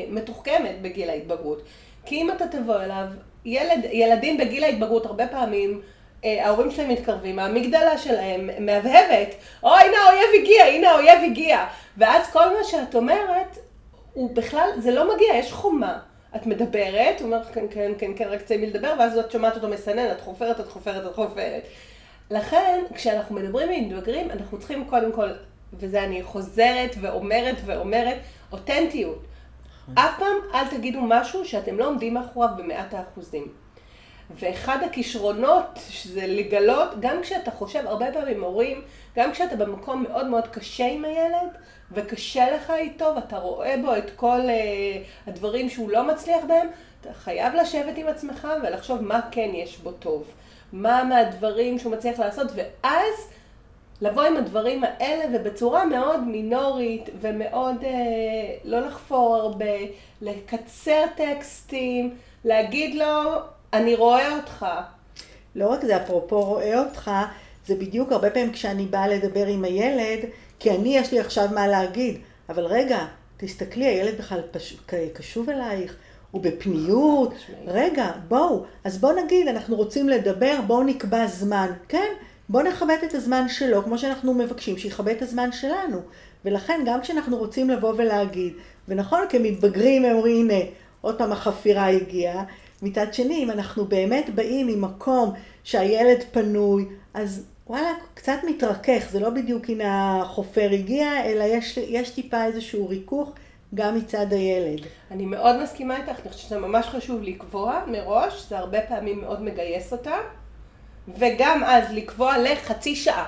[0.08, 1.62] מתוחכמת בגיל ההתבגרות.
[2.06, 3.06] כי אם אתה תבוא אליו,
[3.44, 5.80] ילד, ילדים בגיל ההתבגרות הרבה פעמים,
[6.24, 11.64] אה, ההורים שלהם מתקרבים, המגדלה שלהם מהבהבת, או הנה האויב הגיע, הנה האויב הגיע.
[11.96, 13.58] ואז כל מה שאת אומרת,
[14.12, 15.98] הוא בכלל, זה לא מגיע, יש חומה.
[16.36, 19.68] את מדברת, הוא אומר כן, כן, כן, כן, רק תסיימי לדבר, ואז את שומעת אותו
[19.68, 21.62] מסנן, את חופרת, את חופרת, את חופרת.
[22.30, 25.28] לכן, כשאנחנו מדברים עם מתבגרים, אנחנו צריכים קודם כל,
[25.72, 28.16] וזה אני חוזרת ואומרת ואומרת,
[28.52, 29.22] אותנטיות.
[29.94, 33.63] אף פעם אל תגידו משהו שאתם לא עומדים מאחוריו במאת האחוזים.
[34.30, 38.82] ואחד הכישרונות זה לגלות, גם כשאתה חושב, הרבה פעמים הורים,
[39.16, 41.48] גם כשאתה במקום מאוד מאוד קשה עם הילד,
[41.92, 46.68] וקשה לך איתו, ואתה רואה בו את כל uh, הדברים שהוא לא מצליח בהם,
[47.00, 50.24] אתה חייב לשבת עם עצמך ולחשוב מה כן יש בו טוב.
[50.72, 53.14] מה מהדברים שהוא מצליח לעשות, ואז
[54.00, 57.86] לבוא עם הדברים האלה, ובצורה מאוד מינורית, ומאוד uh,
[58.64, 59.74] לא לחפור הרבה,
[60.22, 63.40] לקצר טקסטים, להגיד לו,
[63.74, 64.66] אני רואה אותך.
[65.54, 67.10] לא רק זה, אפרופו רואה אותך,
[67.66, 70.18] זה בדיוק הרבה פעמים כשאני באה לדבר עם הילד,
[70.58, 72.98] כי אני יש לי עכשיו מה להגיד, אבל רגע,
[73.36, 74.76] תסתכלי, הילד בכלל פש...
[75.12, 75.96] קשוב אלייך,
[76.30, 77.34] הוא בפניות,
[77.66, 82.12] רגע, בואו, אז בואו נגיד, אנחנו רוצים לדבר, בואו נקבע זמן, כן?
[82.48, 86.00] בואו נכבד את הזמן שלו, כמו שאנחנו מבקשים שיכבד את הזמן שלנו.
[86.44, 88.52] ולכן גם כשאנחנו רוצים לבוא ולהגיד,
[88.88, 90.60] ונכון, כמתבגרים הם אומרים, הנה,
[91.00, 92.44] עוד פעם החפירה הגיעה,
[92.82, 95.32] מצד שני, אם אנחנו באמת באים ממקום
[95.64, 102.10] שהילד פנוי, אז וואלה, קצת מתרכך, זה לא בדיוק הנה החופר הגיע, אלא יש, יש
[102.10, 103.32] טיפה איזשהו ריכוך
[103.74, 104.80] גם מצד הילד.
[105.10, 109.42] אני מאוד מסכימה איתך, אני חושבת שזה ממש חשוב לקבוע מראש, זה הרבה פעמים מאוד
[109.42, 110.16] מגייס אותה,
[111.18, 113.24] וגם אז לקבוע לחצי שעה.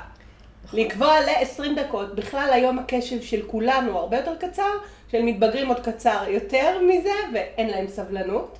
[0.64, 0.80] נכון.
[0.80, 2.14] לקבוע ל-20 דקות.
[2.14, 4.70] בכלל היום הקשב של כולנו הרבה יותר קצר,
[5.10, 8.58] של מתבגרים עוד קצר יותר מזה, ואין להם סבלנות.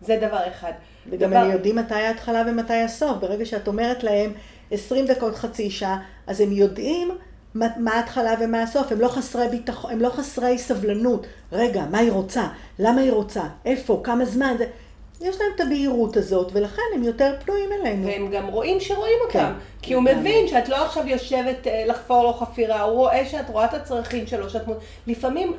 [0.00, 0.72] זה דבר אחד.
[1.10, 1.38] וגם דבר...
[1.38, 3.16] הם יודעים מתי ההתחלה ומתי הסוף.
[3.20, 4.32] ברגע שאת אומרת להם
[4.70, 7.10] 20 דקות, חצי שעה, אז הם יודעים
[7.54, 8.92] מה, מה ההתחלה ומה הסוף.
[8.92, 11.26] הם לא חסרי ביטחון, הם לא חסרי סבלנות.
[11.52, 12.48] רגע, מה היא רוצה?
[12.78, 13.42] למה היא רוצה?
[13.64, 14.00] איפה?
[14.04, 14.54] כמה זמן?
[14.58, 14.66] זה...
[15.20, 18.06] יש להם את הבהירות הזאת, ולכן הם יותר פנויים אלינו.
[18.06, 19.38] והם גם רואים שרואים אותם.
[19.38, 23.50] כן, כי הוא מבין שאת לא עכשיו יושבת אה, לחפור לו חפירה, הוא רואה שאת
[23.50, 24.62] רואה את הצרכים שלו, שאת...
[25.06, 25.52] לפעמים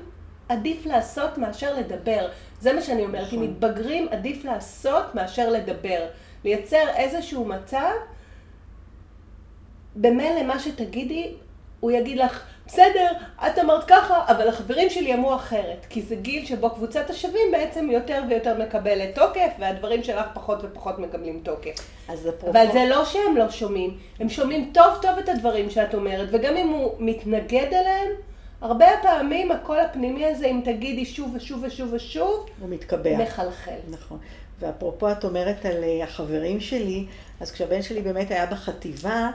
[0.49, 2.27] עדיף לעשות מאשר לדבר.
[2.61, 3.43] זה מה שאני אומרת, אם נכון.
[3.43, 6.05] מתבגרים עדיף לעשות מאשר לדבר.
[6.43, 7.91] לייצר איזשהו מצב,
[9.95, 11.33] במילא מה שתגידי,
[11.79, 13.11] הוא יגיד לך, בסדר,
[13.47, 15.85] את אמרת ככה, אבל החברים שלי אמרו אחרת.
[15.89, 20.99] כי זה גיל שבו קבוצת השווים בעצם יותר ויותר מקבלת תוקף, והדברים שלך פחות ופחות
[20.99, 21.89] מקבלים תוקף.
[22.09, 22.49] אז אפרופו...
[22.49, 26.57] אבל זה לא שהם לא שומעים, הם שומעים טוב טוב את הדברים שאת אומרת, וגם
[26.57, 28.09] אם הוא מתנגד אליהם,
[28.61, 33.17] הרבה פעמים הקול הפנימי הזה, אם תגידי שוב ושוב ושוב ושוב, הוא מתקבע.
[33.17, 33.79] מחלחל.
[33.89, 34.17] נכון.
[34.59, 37.05] ואפרופו את אומרת על אה, החברים שלי,
[37.39, 39.29] אז כשהבן שלי באמת היה בחטיבה,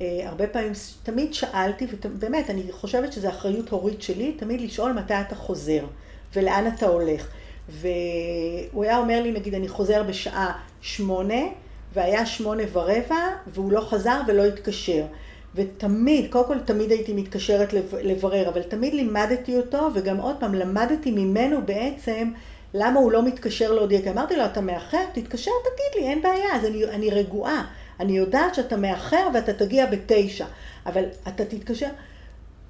[0.00, 5.14] אה, הרבה פעמים, תמיד שאלתי, ובאמת, אני חושבת שזו אחריות הורית שלי, תמיד לשאול מתי
[5.14, 5.84] אתה חוזר,
[6.36, 7.28] ולאן אתה הולך.
[7.68, 11.42] והוא היה אומר לי, נגיד, אני חוזר בשעה שמונה,
[11.92, 15.04] והיה שמונה ורבע, והוא לא חזר ולא התקשר.
[15.54, 21.10] ותמיד, קודם כל תמיד הייתי מתקשרת לברר, אבל תמיד לימדתי אותו, וגם עוד פעם, למדתי
[21.10, 22.30] ממנו בעצם
[22.74, 24.02] למה הוא לא מתקשר להודיע.
[24.02, 25.04] כי אמרתי לו, אתה מאחר?
[25.12, 27.64] תתקשר, תגיד לי, אין בעיה, אז אני, אני רגועה.
[28.00, 30.46] אני יודעת שאתה מאחר ואתה תגיע בתשע,
[30.86, 31.88] אבל אתה תתקשר.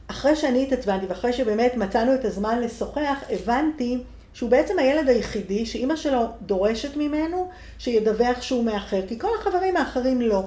[0.06, 3.98] אחרי שאני התעצבנתי ואחרי שבאמת מצאנו את הזמן לשוחח, הבנתי
[4.32, 10.20] שהוא בעצם הילד היחידי שאימא שלו דורשת ממנו שידווח שהוא מאחר, כי כל החברים האחרים
[10.20, 10.42] לא.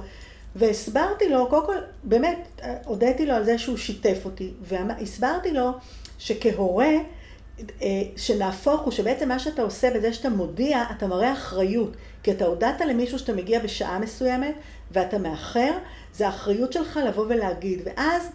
[0.55, 5.71] והסברתי לו, קודם כל, באמת, הודיתי לו על זה שהוא שיתף אותי, והסברתי לו
[6.19, 6.91] שכהורה,
[7.81, 11.95] אה, שנהפוך הוא שבעצם מה שאתה עושה בזה שאתה מודיע, אתה מראה אחריות.
[12.23, 14.55] כי אתה הודעת למישהו שאתה מגיע בשעה מסוימת
[14.91, 15.71] ואתה מאחר,
[16.13, 17.81] זה האחריות שלך לבוא ולהגיד.
[17.83, 18.29] ואז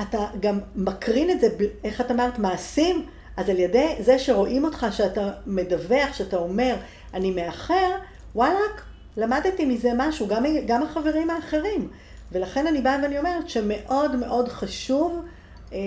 [0.00, 1.48] אתה גם מקרין את זה,
[1.84, 6.76] איך את אמרת, מעשים, אז על ידי זה שרואים אותך, שאתה מדווח, שאתה אומר,
[7.14, 7.90] אני מאחר,
[8.34, 8.84] וואלכ,
[9.16, 11.88] למדתי מזה משהו, גם, גם החברים האחרים.
[12.32, 15.24] ולכן אני באה ואני אומרת שמאוד מאוד חשוב
[15.72, 15.78] אה,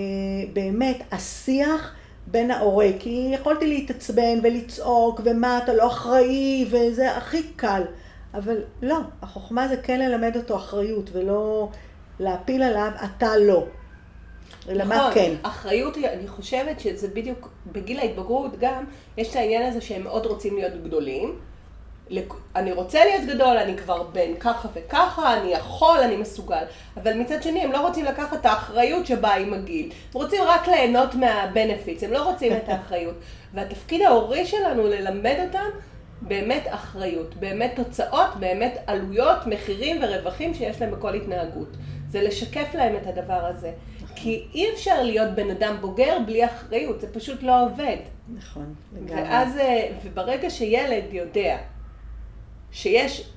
[0.52, 1.94] באמת השיח
[2.26, 7.82] בין ההורה, כי יכולתי להתעצבן ולצעוק, ומה, אתה לא אחראי, וזה הכי קל.
[8.34, 11.68] אבל לא, החוכמה זה כן ללמד אותו אחריות, ולא
[12.20, 13.66] להפיל עליו, אתה לא.
[14.68, 15.34] אלא נכון, מה כן.
[15.42, 18.84] אחריות, אני חושבת שזה בדיוק, בגיל ההתבגרות גם,
[19.16, 21.38] יש את העניין הזה שהם מאוד רוצים להיות גדולים.
[22.56, 26.64] אני רוצה להיות גדול, אני כבר בן ככה וככה, אני יכול, אני מסוגל.
[26.96, 29.86] אבל מצד שני, הם לא רוצים לקחת את האחריות שבאה עם הגיל.
[30.14, 33.14] הם רוצים רק ליהנות מהבנפיטס, הם לא רוצים את האחריות.
[33.54, 35.68] והתפקיד ההורי שלנו ללמד אותם
[36.22, 41.76] באמת אחריות, באמת תוצאות, באמת עלויות, מחירים ורווחים שיש להם בכל התנהגות.
[42.08, 43.72] זה לשקף להם את הדבר הזה.
[44.14, 47.96] כי אי אפשר להיות בן אדם בוגר בלי אחריות, זה פשוט לא עובד.
[48.34, 49.22] נכון, לגמרי.
[49.22, 51.56] ואז, אה, וברגע שילד יודע
[52.72, 53.30] שיש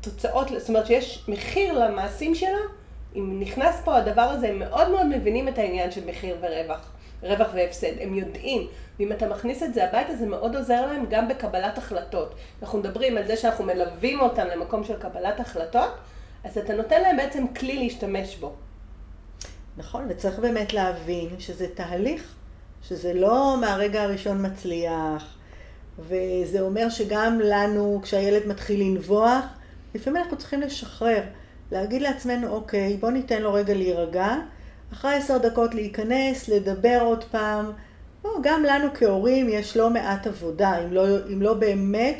[0.00, 2.58] תוצאות, זאת אומרת שיש מחיר למעשים שלו,
[3.16, 7.48] אם נכנס פה הדבר הזה, הם מאוד מאוד מבינים את העניין של מחיר ורווח, רווח
[7.54, 8.68] והפסד, הם יודעים.
[8.98, 12.34] ואם אתה מכניס את זה הביתה, זה מאוד עוזר להם גם בקבלת החלטות.
[12.62, 15.90] אנחנו מדברים על זה שאנחנו מלווים אותם למקום של קבלת החלטות,
[16.44, 18.52] אז אתה נותן להם בעצם כלי להשתמש בו.
[19.76, 22.34] נכון, וצריך באמת להבין שזה תהליך,
[22.82, 25.36] שזה לא מהרגע הראשון מצליח,
[26.08, 29.44] וזה אומר שגם לנו, כשהילד מתחיל לנבוח,
[29.94, 31.22] לפעמים אנחנו צריכים לשחרר,
[31.72, 34.34] להגיד לעצמנו, אוקיי, בוא ניתן לו רגע להירגע,
[34.92, 37.72] אחרי עשר דקות להיכנס, לדבר עוד פעם.
[38.24, 42.16] לא, גם לנו כהורים יש לא מעט עבודה, אם לא, אם לא באמת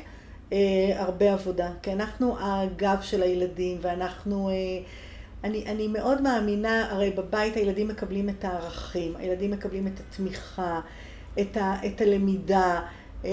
[0.52, 0.58] אה,
[0.96, 4.48] הרבה עבודה, כי אנחנו הגב של הילדים ואנחנו...
[4.48, 4.54] אה,
[5.44, 10.80] אני, אני מאוד מאמינה, הרי בבית הילדים מקבלים את הערכים, הילדים מקבלים את התמיכה,
[11.40, 12.80] את, ה, את הלמידה.
[13.24, 13.30] אה,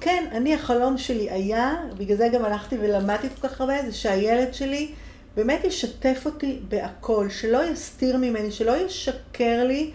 [0.00, 4.54] כן, אני, החלום שלי היה, בגלל זה גם הלכתי ולמדתי כל כך הרבה, זה שהילד
[4.54, 4.90] שלי
[5.36, 9.90] באמת ישתף אותי בהכל, שלא יסתיר ממני, שלא ישקר לי,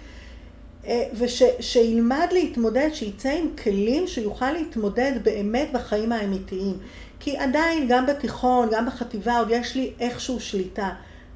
[0.87, 6.77] אה, ושילמד להתמודד, שיצא עם כלים שיוכל להתמודד באמת בחיים האמיתיים.
[7.19, 10.89] כי עדיין, גם בתיכון, גם בחטיבה, עוד יש לי איכשהו שליטה.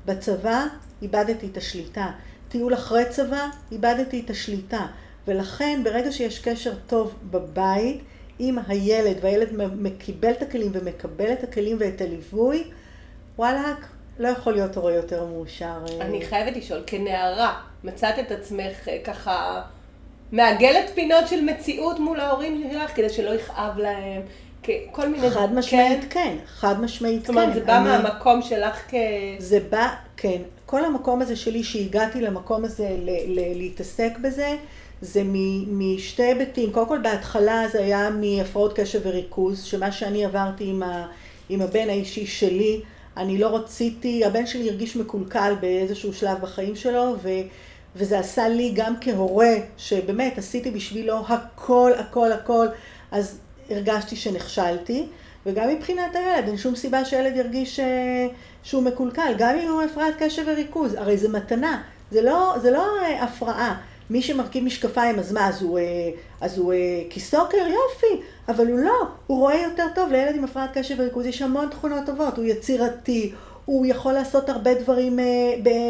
[0.06, 0.66] בצבא,
[1.02, 2.12] איבדתי את השליטה.
[2.50, 4.86] טיול אחרי צבא, איבדתי את השליטה.
[5.28, 8.02] ולכן, ברגע שיש קשר טוב בבית
[8.40, 9.50] עם הילד, והילד
[9.98, 12.64] קיבל את הכלים ומקבל את הכלים ואת הליווי,
[13.38, 13.88] וואלאק,
[14.20, 15.66] לא יכול להיות הורה יותר מאושר.
[15.66, 16.06] אה.
[16.06, 19.62] אני חייבת לשאול, כנערה, מצאת את עצמך אה, ככה
[20.32, 24.22] מעגלת פינות של מציאות מול ההורים שלך, כדי שלא יכאב להם,
[24.92, 25.30] כל מיני...
[25.30, 27.26] חד משמעית כן, כן חד משמעית כן.
[27.26, 27.54] זאת אומרת, כן.
[27.54, 27.84] זה בא אני...
[27.84, 28.94] מהמקום שלך כ...
[29.40, 30.42] זה בא, כן.
[30.66, 34.56] כל המקום הזה שלי, שהגעתי למקום הזה ל- ל- להתעסק בזה,
[35.04, 35.22] זה
[35.68, 36.72] משתי היבטים.
[36.72, 41.08] קודם כל, בהתחלה זה היה מהפרעות קשב וריכוז, שמה שאני עברתי עם, ה-
[41.50, 42.82] עם הבן האישי שלי,
[43.18, 47.30] אני לא רציתי, הבן שלי הרגיש מקולקל באיזשהו שלב בחיים שלו, ו...
[47.96, 52.68] וזה עשה לי גם כהורה, שבאמת עשיתי בשבילו הכל, הכל, הכל,
[53.12, 53.40] אז
[53.70, 55.06] הרגשתי שנכשלתי,
[55.46, 58.28] וגם מבחינת הילד, אין שום סיבה שהילד ירגיש אה,
[58.64, 61.82] שהוא מקולקל, גם אם הוא הפרעת קשב וריכוז, הרי זה מתנה,
[62.12, 63.78] זה לא, זה לא אה, הפרעה.
[64.14, 65.84] מי שמרכיב משקפיים, אז מה, אז הוא, אה,
[66.42, 66.74] אז הוא
[67.10, 67.58] כיסוקר?
[67.58, 70.12] יופי, אבל הוא לא, הוא רואה יותר טוב.
[70.12, 73.32] לילד עם הפרעת קשב וריכוז יש המון תכונות טובות, הוא יצירתי,
[73.66, 75.20] הוא יכול לעשות הרבה דברים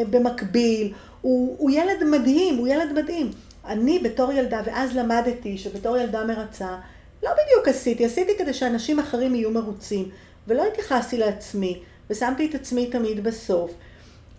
[0.09, 3.31] במקביל, הוא, הוא ילד מדהים, הוא ילד מדהים.
[3.65, 6.75] אני בתור ילדה, ואז למדתי שבתור ילדה מרצה,
[7.23, 10.09] לא בדיוק עשיתי, עשיתי כדי שאנשים אחרים יהיו מרוצים,
[10.47, 13.71] ולא התייחסתי לעצמי, ושמתי את עצמי תמיד בסוף.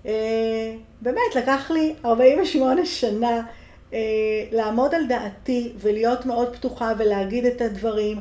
[0.06, 3.40] אה, באמת, לקח לי 48 שנה אה,
[4.52, 8.20] לעמוד על דעתי ולהיות מאוד פתוחה ולהגיד את הדברים.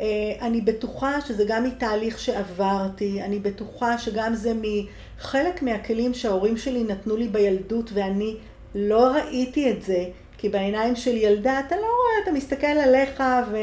[0.00, 0.06] אה,
[0.40, 7.16] אני בטוחה שזה גם מתהליך שעברתי, אני בטוחה שגם זה מחלק מהכלים שההורים שלי נתנו
[7.16, 8.36] לי בילדות ואני
[8.74, 10.04] לא ראיתי את זה.
[10.38, 13.56] כי בעיניים של ילדה אתה לא רואה, אתה מסתכל עליך ו...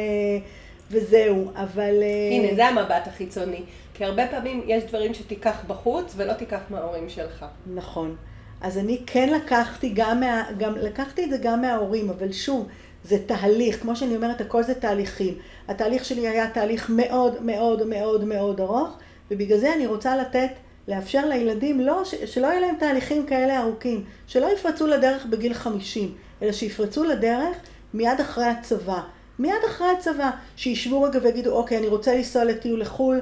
[0.91, 1.93] וזהו, אבל...
[2.01, 3.61] אה, הנה, זה המבט החיצוני.
[3.93, 7.45] כי הרבה פעמים יש דברים שתיקח בחוץ ולא תיקח מההורים שלך.
[7.73, 8.15] נכון.
[8.61, 12.67] אז אני כן לקחתי גם, מה, גם לקחתי את זה גם מההורים, אבל שוב,
[13.03, 15.33] זה תהליך, כמו שאני אומרת, הכל זה תהליכים.
[15.67, 18.97] התהליך שלי היה תהליך מאוד מאוד מאוד מאוד ארוך,
[19.31, 20.49] ובגלל זה אני רוצה לתת,
[20.87, 26.13] לאפשר לילדים לא, שלא יהיו להם תהליכים כאלה ארוכים, שלא יפרצו לדרך בגיל 50.
[26.41, 27.57] אלא שיפרצו לדרך
[27.93, 29.01] מיד אחרי הצבא.
[29.39, 33.21] מיד אחרי הצבא, שישבו רגע ויגידו, אוקיי, אני רוצה לנסוע לטיול לחו"ל,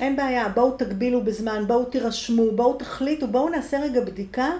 [0.00, 4.50] אין בעיה, בואו תגבילו בזמן, בואו תירשמו, בואו תחליטו, בואו נעשה רגע בדיקה,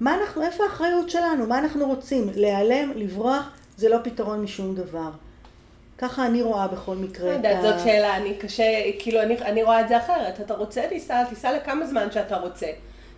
[0.00, 5.10] מה אנחנו, איפה האחריות שלנו, מה אנחנו רוצים, להיעלם, לברוח, זה לא פתרון משום דבר.
[5.98, 7.62] ככה אני רואה בכל מקרה את ה...
[7.62, 8.64] זאת שאלה, אני קשה,
[8.98, 10.40] כאילו, אני, אני רואה את זה אחרת.
[10.40, 12.66] אתה רוצה, תיסע, תיסע לכמה זמן שאתה רוצה.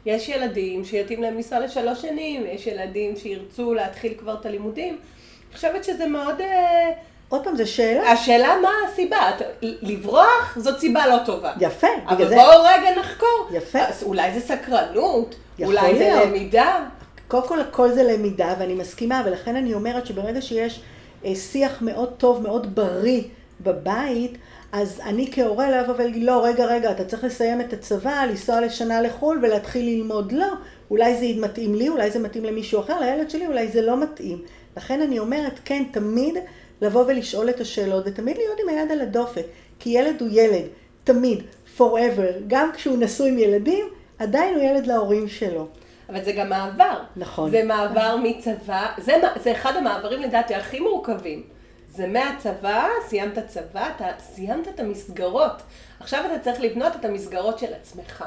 [0.06, 4.94] יש ילדים שיתאים להם לנסוע לשלוש שנים, יש ילדים שירצו להתחיל כבר את הלימודים.
[4.94, 6.40] אני חושבת שזה מאוד...
[6.40, 6.92] אה,
[7.28, 8.12] עוד פעם, זו שאלה.
[8.12, 9.30] השאלה מה הסיבה.
[9.62, 11.52] לברוח זאת סיבה לא טובה.
[11.60, 12.42] יפה, בגלל זה...
[12.42, 13.48] אבל בואו רגע נחקור.
[13.52, 13.78] יפה.
[13.78, 15.98] אז אולי זה סקרנות, אולי להיות.
[15.98, 16.86] זה למידה.
[17.28, 20.80] קודם כל, הכל זה למידה, ואני מסכימה, ולכן אני אומרת שברגע שיש
[21.24, 23.22] אה, שיח מאוד טוב, מאוד בריא
[23.60, 24.38] בבית,
[24.72, 28.60] אז אני כהורה לא אבוא ולהגיד, לא, רגע, רגע, אתה צריך לסיים את הצבא, לנסוע
[28.60, 30.32] לשנה לחו"ל ולהתחיל ללמוד.
[30.32, 30.46] לא,
[30.90, 34.38] אולי זה מתאים לי, אולי זה מתאים למישהו אחר, לילד שלי אולי זה לא מתאים.
[34.76, 36.34] לכן אני אומרת, כן, תמיד
[36.82, 39.44] לבוא ולשאול את השאלות, ותמיד להיות עם היד על הדופק.
[39.78, 40.64] כי ילד הוא ילד,
[41.04, 41.42] תמיד,
[41.78, 43.84] forever, גם כשהוא נשוי עם ילדים,
[44.18, 45.68] עדיין הוא ילד להורים שלו.
[46.08, 47.02] אבל זה גם מעבר.
[47.16, 47.50] נכון.
[47.50, 51.42] זה מעבר מצבא, זה, זה אחד המעברים לדעתי הכי מורכבים.
[51.90, 55.62] זה מהצבא, סיימת צבא, אתה סיימת את המסגרות.
[56.00, 58.24] עכשיו אתה צריך לבנות את המסגרות של עצמך.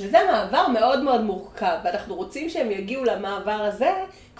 [0.00, 3.90] וזה מעבר מאוד מאוד מורכב, ואנחנו רוצים שהם יגיעו למעבר הזה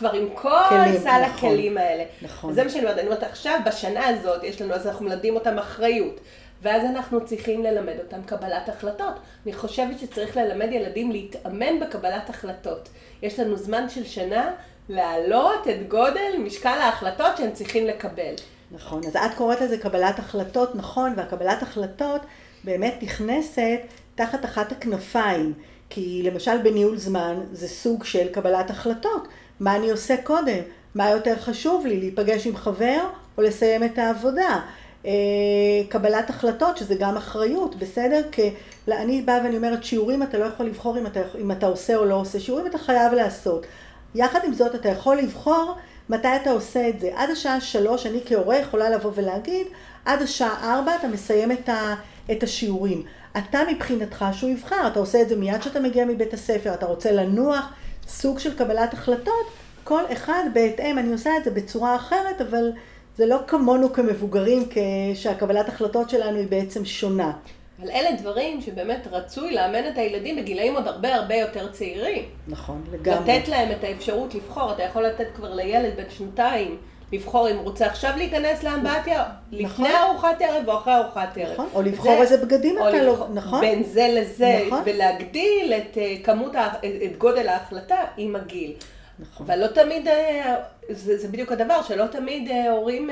[0.01, 2.05] כבר עם כל כלים, סל נכון, הכלים האלה.
[2.23, 2.53] נכון.
[2.53, 5.59] זה מה שאני אומרת, אני אומרת, עכשיו, בשנה הזאת, יש לנו, אז אנחנו מלמדים אותם
[5.59, 6.21] אחריות.
[6.63, 9.15] ואז אנחנו צריכים ללמד אותם קבלת החלטות.
[9.47, 12.89] אני חושבת שצריך ללמד ילדים להתאמן בקבלת החלטות.
[13.23, 14.51] יש לנו זמן של שנה
[14.89, 18.35] להעלות את גודל משקל ההחלטות שהם צריכים לקבל.
[18.73, 22.21] נכון, אז את קוראת לזה קבלת החלטות, נכון, והקבלת החלטות
[22.65, 23.81] באמת נכנסת
[24.15, 25.53] תחת אחת הכנפיים,
[25.91, 29.29] כי למשל בניהול זמן זה סוג של קבלת החלטות.
[29.61, 30.59] מה אני עושה קודם?
[30.95, 33.01] מה יותר חשוב לי, להיפגש עם חבר
[33.39, 34.61] או לסיים את העבודה?
[35.07, 35.11] אה,
[35.89, 38.23] קבלת החלטות, שזה גם אחריות, בסדר?
[38.33, 38.51] כי
[38.89, 42.05] אני באה ואני אומרת, שיעורים אתה לא יכול לבחור אם אתה, אם אתה עושה או
[42.05, 43.67] לא עושה, שיעורים אתה חייב לעשות.
[44.15, 45.75] יחד עם זאת, אתה יכול לבחור
[46.09, 47.11] מתי אתה עושה את זה.
[47.15, 49.67] עד השעה שלוש, אני כהורה יכולה לבוא ולהגיד,
[50.05, 51.95] עד השעה ארבע אתה מסיים את, ה,
[52.33, 53.03] את השיעורים.
[53.39, 57.13] אתה מבחינתך שהוא יבחר, אתה עושה את זה מיד כשאתה מגיע מבית הספר, אתה רוצה
[57.13, 57.73] לנוח,
[58.11, 59.47] סוג של קבלת החלטות,
[59.85, 62.73] כל אחד בהתאם, אני עושה את זה בצורה אחרת, אבל
[63.17, 64.69] זה לא כמונו כמבוגרים,
[65.15, 67.33] שהקבלת החלטות שלנו היא בעצם שונה.
[67.81, 72.25] אבל אלה דברים שבאמת רצוי לאמן את הילדים בגילאים עוד הרבה הרבה יותר צעירים.
[72.49, 73.37] נכון, לגמרי.
[73.37, 76.79] לתת להם את האפשרות לבחור, אתה יכול לתת כבר לילד בן שנתיים
[77.13, 79.87] לבחור אם הוא רוצה עכשיו להיכנס לאמבטיה, לפני נכון.
[79.87, 81.53] ארוחת ערב או אחרי ארוחת ערב.
[81.53, 83.61] נכון, או לבחור איזה בגדים אתה לא, נכון.
[83.61, 84.83] בין זה לזה, נכון.
[84.85, 86.55] ולהגדיל את אה, כמות,
[87.07, 88.73] את גודל ההחלטה עם הגיל.
[89.19, 89.47] נכון.
[89.47, 90.57] אבל לא תמיד, אה,
[90.89, 93.11] זה, זה בדיוק הדבר, שלא תמיד אה, הורים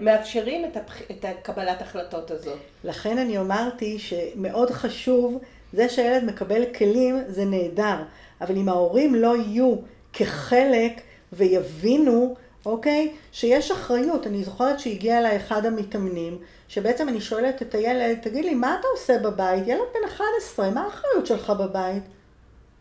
[0.00, 2.58] מאפשרים את, הפח, את הקבלת החלטות הזאת.
[2.84, 5.38] לכן אני אמרתי שמאוד חשוב,
[5.72, 7.96] זה שהילד מקבל כלים זה נהדר,
[8.40, 9.74] אבל אם ההורים לא יהיו
[10.12, 11.00] כחלק
[11.32, 12.34] ויבינו
[12.66, 13.12] אוקיי?
[13.32, 14.26] שיש אחריות.
[14.26, 16.38] אני זוכרת שהגיע אליי אחד המתאמנים,
[16.68, 19.66] שבעצם אני שואלת את הילד, תגיד לי, מה אתה עושה בבית?
[19.66, 22.02] ילד בן 11, מה האחריות שלך בבית?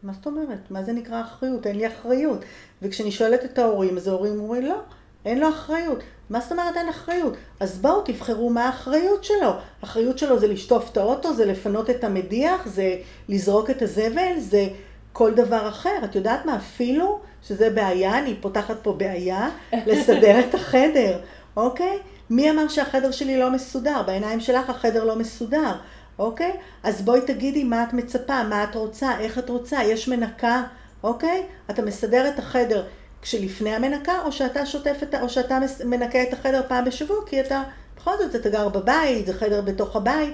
[0.04, 0.72] מה זאת אומרת?
[0.72, 1.68] מה זה נקרא אחריות?
[1.68, 2.40] אין לי אחריות.
[2.82, 4.80] וכשאני שואלת את ההורים, אז ההורים אומרים, לא,
[5.26, 6.00] אין לו אחריות.
[6.30, 7.34] מה זאת אומרת אין אחריות?
[7.60, 9.52] אז בואו תבחרו מה האחריות שלו.
[9.82, 12.96] האחריות שלו זה לשטוף את האוטו, זה לפנות את המדיח, זה
[13.30, 14.68] לזרוק את הזבל, זה
[15.14, 16.00] כל דבר אחר.
[16.04, 16.56] את יודעת מה?
[16.56, 19.50] אפילו שזה בעיה, אני פותחת פה בעיה,
[19.88, 21.20] לסדר את החדר,
[21.58, 22.00] אוקיי?
[22.30, 24.02] מי אמר שהחדר שלי לא מסודר?
[24.06, 25.76] בעיניים שלך החדר לא מסודר,
[26.20, 26.52] אוקיי?
[26.84, 30.64] אז בואי תגידי מה את מצפה, מה את רוצה, איך את רוצה, יש מנקה,
[31.04, 31.44] אוקיי?
[31.70, 32.84] אתה מסדר את החדר
[33.22, 37.64] כשלפני המנקה, או שאתה שוטף את, או שאתה מנקה את החדר פעם בשבוע, כי אתה,
[37.98, 40.34] בכל זאת, אתה גר בבית, זה חדר בתוך הבית.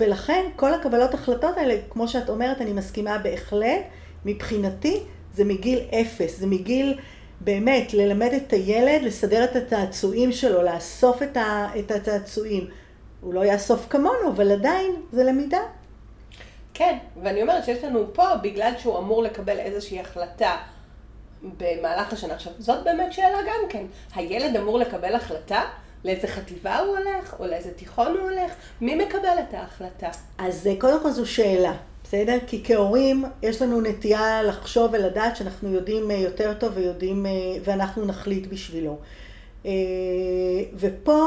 [0.00, 3.80] ולכן כל הקבלות החלטות האלה, כמו שאת אומרת, אני מסכימה בהחלט,
[4.24, 5.02] מבחינתי
[5.34, 6.98] זה מגיל אפס, זה מגיל
[7.40, 12.66] באמת ללמד את הילד, לסדר את הצעצועים שלו, לאסוף את, ה, את הצעצועים.
[13.20, 15.60] הוא לא יאסוף כמונו, אבל עדיין זה למידה.
[16.74, 20.56] כן, ואני אומרת שיש לנו פה, בגלל שהוא אמור לקבל איזושהי החלטה
[21.42, 22.34] במהלך השנה.
[22.34, 23.84] עכשיו, זאת באמת שאלה גם כן.
[24.14, 25.62] הילד אמור לקבל החלטה?
[26.04, 28.52] לאיזה חטיבה הוא הולך, או לאיזה תיכון הוא הולך?
[28.80, 30.08] מי מקבל את ההחלטה?
[30.38, 31.72] אז אה, קודם כל זו שאלה.
[32.04, 32.38] בסדר?
[32.46, 37.30] כי כהורים יש לנו נטייה לחשוב ולדעת שאנחנו יודעים אה, יותר טוב ויודעים, אה,
[37.64, 38.98] ואנחנו נחליט בשבילו.
[40.74, 41.26] ופה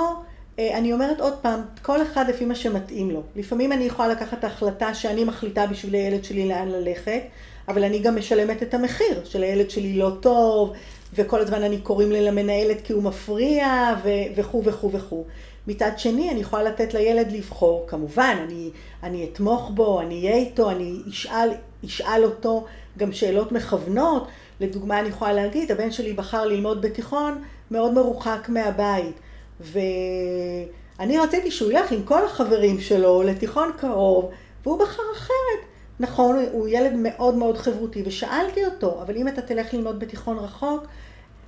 [0.59, 3.21] אני אומרת עוד פעם, כל אחד לפי מה שמתאים לו.
[3.36, 7.21] לפעמים אני יכולה לקחת את ההחלטה שאני מחליטה בשביל הילד שלי לאן ללכת,
[7.67, 10.74] אבל אני גם משלמת את המחיר של הילד שלי לא טוב,
[11.16, 13.95] וכל הזמן אני קוראים לי למנהלת כי הוא מפריע,
[14.36, 15.24] וכו' וכו' וכו'.
[15.68, 18.70] מצד שני, אני יכולה לתת לילד לבחור, כמובן, אני,
[19.03, 21.49] אני אתמוך בו, אני אהיה איתו, אני אשאל,
[21.86, 22.66] אשאל אותו
[22.97, 24.28] גם שאלות מכוונות.
[24.59, 29.20] לדוגמה, אני יכולה להגיד, הבן שלי בחר ללמוד בתיכון מאוד מרוחק מהבית.
[29.59, 34.30] ואני רציתי שהוא ילך עם כל החברים שלו לתיכון קרוב,
[34.64, 35.72] והוא בחר אחרת.
[35.99, 40.83] נכון, הוא ילד מאוד מאוד חברותי, ושאלתי אותו, אבל אם אתה תלך ללמוד בתיכון רחוק,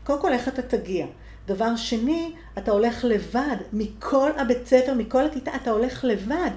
[0.03, 1.05] קודם כל איך אתה תגיע?
[1.47, 3.55] דבר שני, אתה הולך לבד.
[3.73, 6.49] מכל הבית ספר, מכל הכיתה, אתה הולך לבד.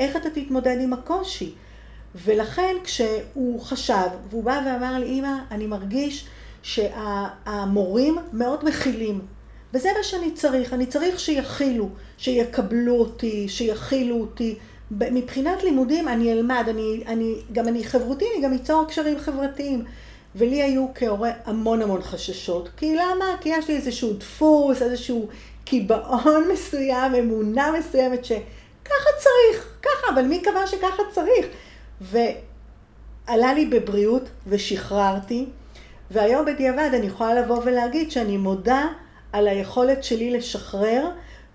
[0.00, 1.54] איך אתה תתמודד עם הקושי?
[2.14, 6.26] ולכן כשהוא חשב, והוא בא ואמר לי, אמא, אני מרגיש
[6.62, 9.20] שהמורים מאוד מכילים.
[9.74, 11.88] וזה מה שאני צריך, אני צריך שיכילו,
[12.18, 14.58] שיקבלו אותי, שיכילו אותי.
[14.90, 19.84] מבחינת לימודים אני אלמד, אני, אני, גם אני חברותי, אני גם אצור קשרים חברתיים.
[20.36, 22.68] ולי היו כהורה המון המון חששות.
[22.76, 23.24] כי למה?
[23.40, 25.28] כי יש לי איזשהו דפוס, איזשהו
[25.64, 31.46] קיבעון מסוים, אמונה מסוימת שככה צריך, ככה, אבל מי קבע שככה צריך?
[33.26, 35.46] עלה לי בבריאות ושחררתי,
[36.10, 38.86] והיום בדיעבד אני יכולה לבוא ולהגיד שאני מודה
[39.32, 41.10] על היכולת שלי לשחרר,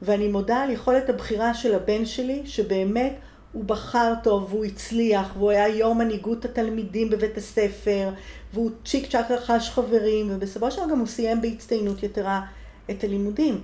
[0.05, 3.13] ואני מודה על יכולת הבחירה של הבן שלי, שבאמת
[3.51, 8.09] הוא בחר טוב, והוא הצליח, והוא היה יו"ר מנהיגות התלמידים בבית הספר,
[8.53, 12.41] והוא צ'יק צ'אק רכש חברים, ובסופו של דבר גם הוא סיים בהצטיינות יתרה
[12.89, 13.61] את הלימודים.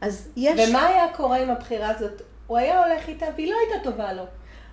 [0.00, 0.68] אז יש...
[0.68, 2.22] ומה היה קורה עם הבחירה הזאת?
[2.46, 4.22] הוא היה הולך איתה והיא לא הייתה טובה לו.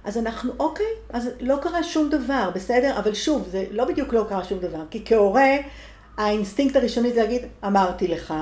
[0.04, 2.98] אז אנחנו, אוקיי, אז לא קרה שום דבר, בסדר?
[3.00, 5.50] אבל שוב, זה לא בדיוק לא קרה שום דבר, כי כהורה,
[6.18, 8.34] האינסטינקט הראשוני זה להגיד, אמרתי לך,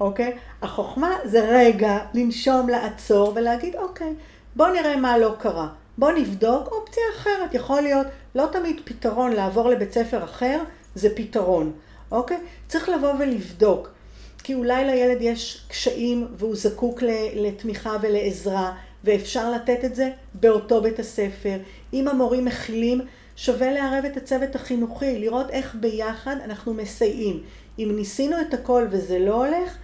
[0.00, 0.36] אוקיי?
[0.62, 4.12] החוכמה זה רגע לנשום, לעצור ולהגיד, אוקיי,
[4.56, 5.68] בוא נראה מה לא קרה.
[5.98, 7.54] בוא נבדוק אופציה אחרת.
[7.54, 10.60] יכול להיות, לא תמיד פתרון לעבור לבית ספר אחר,
[10.94, 11.72] זה פתרון,
[12.12, 12.38] אוקיי?
[12.68, 13.88] צריך לבוא ולבדוק.
[14.44, 17.02] כי אולי לילד יש קשיים והוא זקוק
[17.34, 18.72] לתמיכה ולעזרה,
[19.04, 21.56] ואפשר לתת את זה באותו בית הספר.
[21.92, 23.00] אם המורים מכילים,
[23.36, 27.42] שווה לערב את הצוות החינוכי, לראות איך ביחד אנחנו מסייעים.
[27.78, 29.76] אם ניסינו את הכל וזה לא הולך,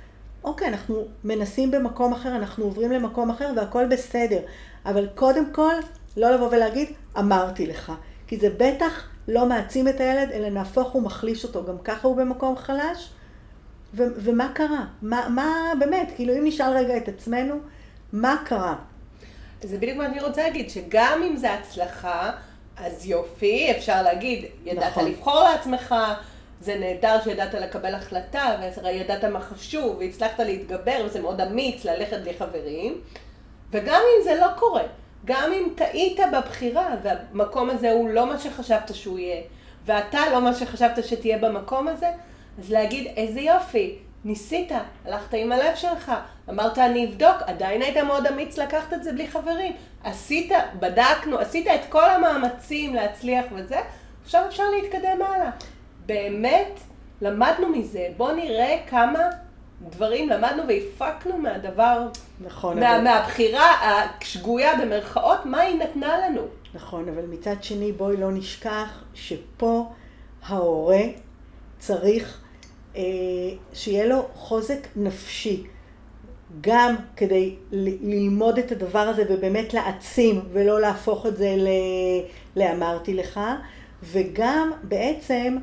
[0.60, 4.40] אוקיי, אנחנו מנסים במקום אחר, אנחנו עוברים למקום אחר והכל בסדר.
[4.86, 5.74] אבל קודם כל,
[6.16, 6.88] לא לבוא ולהגיד,
[7.18, 7.92] אמרתי לך.
[8.26, 11.64] כי זה בטח לא מעצים את הילד, אלא נהפוך ומחליש אותו.
[11.64, 13.10] גם ככה הוא במקום חלש.
[13.94, 14.84] ו- ומה קרה?
[15.02, 17.54] מה, מה, באמת, כאילו אם נשאל רגע את עצמנו,
[18.12, 18.74] מה קרה?
[19.62, 22.30] זה בדיוק מה שאני רוצה להגיד, שגם אם זה הצלחה,
[22.76, 25.06] אז יופי, אפשר להגיד, ידעת נכון.
[25.06, 25.94] לבחור לעצמך,
[26.60, 32.34] זה נהדר שידעת לקבל החלטה, וידעת מה חשוב, והצלחת להתגבר, וזה מאוד אמיץ ללכת בלי
[32.38, 33.00] חברים.
[33.70, 34.82] וגם אם זה לא קורה,
[35.24, 39.42] גם אם טעית בבחירה, והמקום הזה הוא לא מה שחשבת שהוא יהיה,
[39.84, 42.10] ואתה לא מה שחשבת שתהיה במקום הזה,
[42.58, 44.72] אז להגיד, איזה יופי, ניסית,
[45.04, 46.12] הלכת עם הלב שלך,
[46.48, 49.72] אמרת אני אבדוק, עדיין היית מאוד אמיץ לקחת את זה בלי חברים.
[50.04, 53.80] עשית, בדקנו, עשית את כל המאמצים להצליח וזה,
[54.22, 55.50] עכשיו אפשר להתקדם הלאה.
[56.06, 56.80] באמת,
[57.22, 59.18] למדנו מזה, בואו נראה כמה
[59.88, 62.08] דברים למדנו והפקנו מהדבר,
[62.40, 63.04] נכון, מה, אבל...
[63.04, 66.42] מהבחירה השגויה במרכאות, מה היא נתנה לנו.
[66.74, 69.88] נכון, אבל מצד שני בואי לא נשכח שפה
[70.46, 71.02] ההורה
[71.78, 72.40] צריך
[72.96, 73.02] אה,
[73.72, 75.66] שיהיה לו חוזק נפשי,
[76.60, 81.68] גם כדי ללמוד את הדבר הזה ובאמת להעצים ולא להפוך את זה ל...
[82.56, 83.40] לאמרתי לך,
[84.02, 85.56] וגם בעצם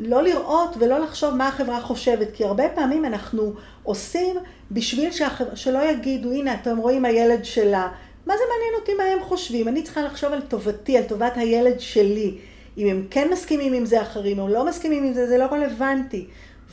[0.00, 4.36] לא לראות ולא לחשוב מה החברה חושבת, כי הרבה פעמים אנחנו עושים
[4.70, 7.88] בשביל שהחברה, שלא יגידו, הנה אתם רואים הילד שלה,
[8.26, 9.68] מה זה מעניין אותי מה הם חושבים?
[9.68, 12.38] אני צריכה לחשוב על טובתי, על טובת הילד שלי.
[12.78, 16.26] אם הם כן מסכימים עם זה אחרים או לא מסכימים עם זה, זה לא רלוונטי.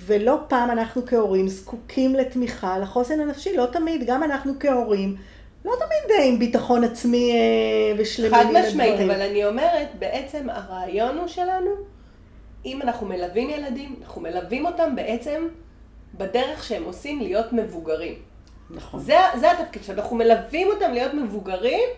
[0.06, 5.16] ולא פעם אנחנו כהורים זקוקים לתמיכה, לחוסן הנפשי, לא תמיד, גם אנחנו כהורים,
[5.72, 11.28] לא תמיד עם ביטחון עצמי אה, ושלמים חד משמעית, אבל אני אומרת, בעצם הרעיון הוא
[11.28, 11.72] שלנו,
[12.66, 15.48] אם אנחנו מלווים ילדים, אנחנו מלווים אותם בעצם
[16.14, 18.16] בדרך שהם עושים להיות מבוגרים.
[18.70, 19.00] נכון.
[19.00, 21.90] זה, זה התפקיד שלנו, אנחנו מלווים אותם להיות מבוגרים.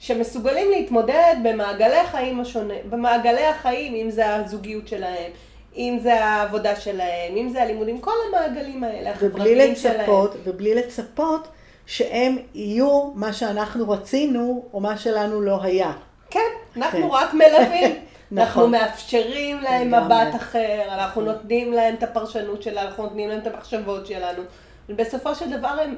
[0.00, 5.32] שמסוגלים להתמודד במעגלי חיים השונה, במעגלי החיים, אם זה הזוגיות שלהם,
[5.76, 10.10] אם זה העבודה שלהם, אם זה הלימודים, כל המעגלים האלה, החברתיים שלהם.
[10.44, 11.48] ובלי לצפות
[11.90, 15.92] שהם יהיו מה שאנחנו רצינו, או מה שלנו לא היה.
[16.30, 16.40] כן,
[16.76, 17.16] אנחנו כן.
[17.16, 17.90] רק מלווים.
[18.30, 18.38] נכון.
[18.38, 23.46] אנחנו מאפשרים להם מבט אחר, אנחנו נותנים להם את הפרשנות שלנו, אנחנו נותנים להם את
[23.46, 24.42] המחשבות שלנו.
[24.88, 25.96] ובסופו של דבר הם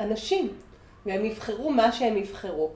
[0.00, 0.48] אנשים,
[1.06, 2.70] והם יבחרו מה שהם יבחרו.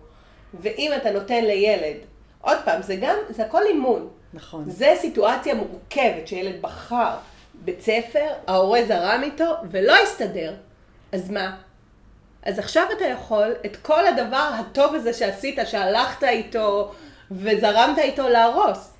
[0.61, 1.97] ואם אתה נותן לילד,
[2.41, 4.09] עוד פעם, זה גם, זה הכל אימון.
[4.35, 4.64] נכון.
[4.70, 7.14] זה סיטואציה מורכבת שילד בחר
[7.55, 10.55] בית ספר, ההורה זרם איתו ולא הסתדר.
[11.12, 11.57] אז מה?
[12.43, 16.93] אז עכשיו אתה יכול את כל הדבר הטוב הזה שעשית, שהלכת איתו
[17.30, 18.90] וזרמת איתו להרוס.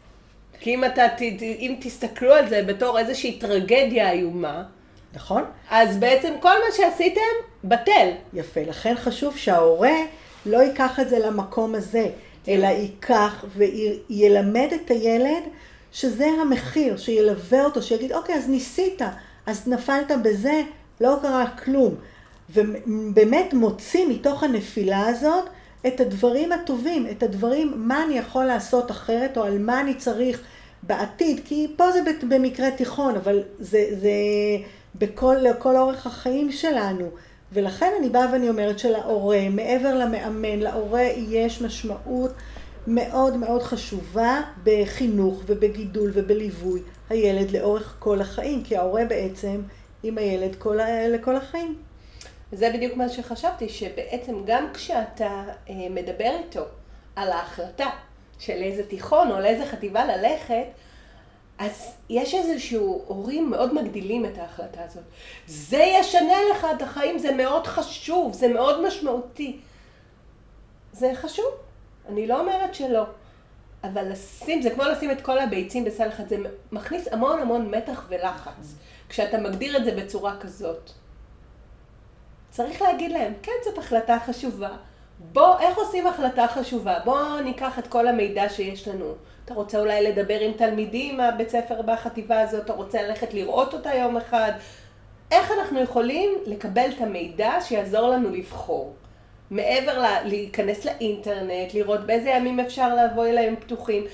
[0.61, 1.03] כי אם, אתה,
[1.41, 4.63] אם תסתכלו על זה בתור איזושהי טרגדיה איומה,
[5.15, 5.45] נכון.
[5.71, 7.21] אז בעצם כל מה שעשיתם
[7.65, 8.09] בטל.
[8.35, 9.97] יפה, לכן חשוב שההורה
[10.47, 12.07] לא ייקח את זה למקום הזה,
[12.49, 15.43] אלא ייקח וילמד את הילד
[15.93, 19.03] שזה המחיר, שילווה אותו, שיגיד, אוקיי, אז ניסית,
[19.47, 20.63] אז נפלת בזה,
[21.01, 21.95] לא קרה כלום.
[22.53, 25.45] ובאמת מוציא מתוך הנפילה הזאת
[25.87, 30.43] את הדברים הטובים, את הדברים, מה אני יכול לעשות אחרת, או על מה אני צריך
[30.83, 34.11] בעתיד, כי פה זה במקרה תיכון, אבל זה, זה
[34.95, 37.11] בכל, לכל אורך החיים שלנו.
[37.53, 42.31] ולכן אני באה ואני אומרת שלהורה, מעבר למאמן, להורה יש משמעות
[42.87, 46.81] מאוד מאוד חשובה בחינוך ובגידול ובליווי
[47.11, 49.61] הילד לאורך כל החיים, כי ההורה בעצם
[50.03, 50.79] עם הילד כל,
[51.09, 51.75] לכל החיים.
[52.53, 56.65] זה בדיוק מה שחשבתי, שבעצם גם כשאתה אה, מדבר איתו
[57.17, 57.91] על ההחלטה
[58.39, 60.65] של איזה תיכון או לאיזה חטיבה ללכת,
[61.59, 65.03] אז יש איזשהו, הורים מאוד מגדילים את ההחלטה הזאת.
[65.47, 69.61] זה ישנה לך את החיים, זה מאוד חשוב, זה מאוד משמעותי.
[70.93, 71.47] זה חשוב,
[72.09, 73.05] אני לא אומרת שלא.
[73.85, 76.37] אבל לשים, זה כמו לשים את כל הביצים בסל אחד, זה
[76.73, 78.75] מכניס המון המון מתח ולחץ,
[79.09, 80.91] כשאתה מגדיר את זה בצורה כזאת.
[82.53, 84.69] צריך להגיד להם, כן, זאת החלטה חשובה.
[85.19, 86.99] בוא, איך עושים החלטה חשובה?
[87.05, 89.15] בוא ניקח את כל המידע שיש לנו.
[89.45, 93.95] אתה רוצה אולי לדבר עם תלמידים מהבית ספר בחטיבה הזאת, אתה רוצה ללכת לראות אותה
[93.95, 94.53] יום אחד.
[95.31, 98.95] איך אנחנו יכולים לקבל את המידע שיעזור לנו לבחור?
[99.51, 104.05] מעבר ל- להיכנס לאינטרנט, לראות באיזה ימים אפשר לבוא אליהם פתוחים,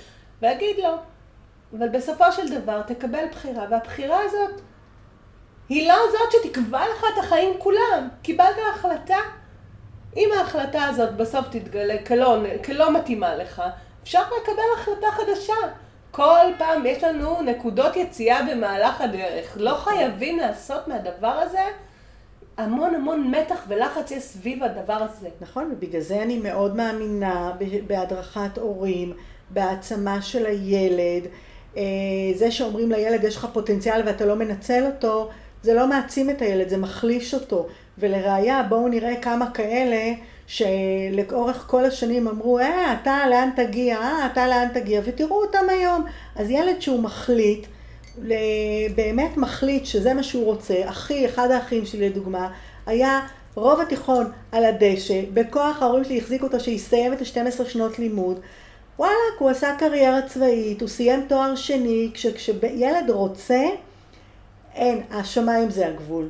[0.42, 0.90] ולהגיד לו,
[1.78, 4.60] אבל בסופו של דבר תקבל בחירה, והבחירה הזאת
[5.68, 8.08] היא לא זאת שתקבע לך את החיים כולם.
[8.22, 9.18] קיבלת החלטה.
[10.16, 13.62] אם ההחלטה הזאת בסוף תתגלה כלא, כלא מתאימה לך,
[14.02, 15.54] אפשר לקבל החלטה חדשה.
[16.10, 19.56] כל פעם יש לנו נקודות יציאה במהלך הדרך.
[19.56, 21.62] לא חייבים לעשות מהדבר הזה
[22.56, 25.28] המון המון מתח ולחץ יש סביב הדבר הזה.
[25.40, 27.52] נכון, ובגלל זה אני מאוד מאמינה
[27.86, 29.12] בהדרכת הורים,
[29.50, 31.22] בהעצמה של הילד.
[31.76, 31.82] אה,
[32.34, 35.30] זה שאומרים לילד יש לך פוטנציאל ואתה לא מנצל אותו,
[35.68, 37.66] זה לא מעצים את הילד, זה מחליש אותו.
[37.98, 40.12] ולראיה, בואו נראה כמה כאלה
[40.46, 46.04] שלאורך כל השנים אמרו, אה, אתה לאן תגיע, אה, אתה לאן תגיע, ותראו אותם היום.
[46.36, 47.66] אז ילד שהוא מחליט,
[48.94, 52.50] באמת מחליט שזה מה שהוא רוצה, אחי, אחד האחים שלי לדוגמה,
[52.86, 53.20] היה
[53.54, 58.40] רוב התיכון על הדשא, בכוח ההורים שלי החזיקו אותו שיסיים את ה-12 שנות לימוד.
[58.98, 63.60] וואלכ, הוא עשה קריירה צבאית, הוא סיים תואר שני, כשילד רוצה,
[64.78, 66.28] אין, השמיים זה הגבול.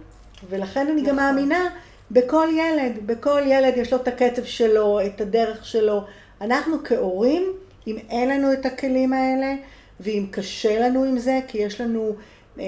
[0.48, 1.16] ולכן אני גם נכון.
[1.16, 1.68] מאמינה
[2.10, 6.04] בכל ילד, בכל ילד יש לו את הקצב שלו, את הדרך שלו.
[6.40, 7.52] אנחנו כהורים,
[7.86, 9.54] אם אין לנו את הכלים האלה,
[10.00, 12.12] ואם קשה לנו עם זה, כי יש לנו,
[12.60, 12.64] אה,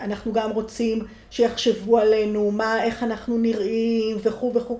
[0.00, 4.78] אנחנו גם רוצים שיחשבו עלינו, מה, איך אנחנו נראים וכו' וכו'.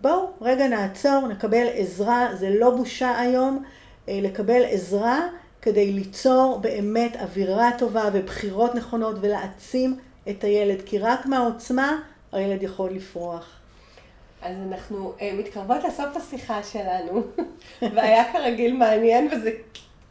[0.00, 3.62] בואו, רגע נעצור, נקבל עזרה, זה לא בושה היום
[4.08, 5.28] אה, לקבל עזרה
[5.62, 9.98] כדי ליצור באמת אווירה טובה ובחירות נכונות ולהעצים
[10.28, 11.98] את הילד, כי רק מהעוצמה
[12.32, 13.58] הילד יכול לפרוח.
[14.42, 17.22] אז אנחנו uh, מתקרבות לסוף השיחה שלנו,
[17.94, 19.50] והיה כרגיל מעניין וזה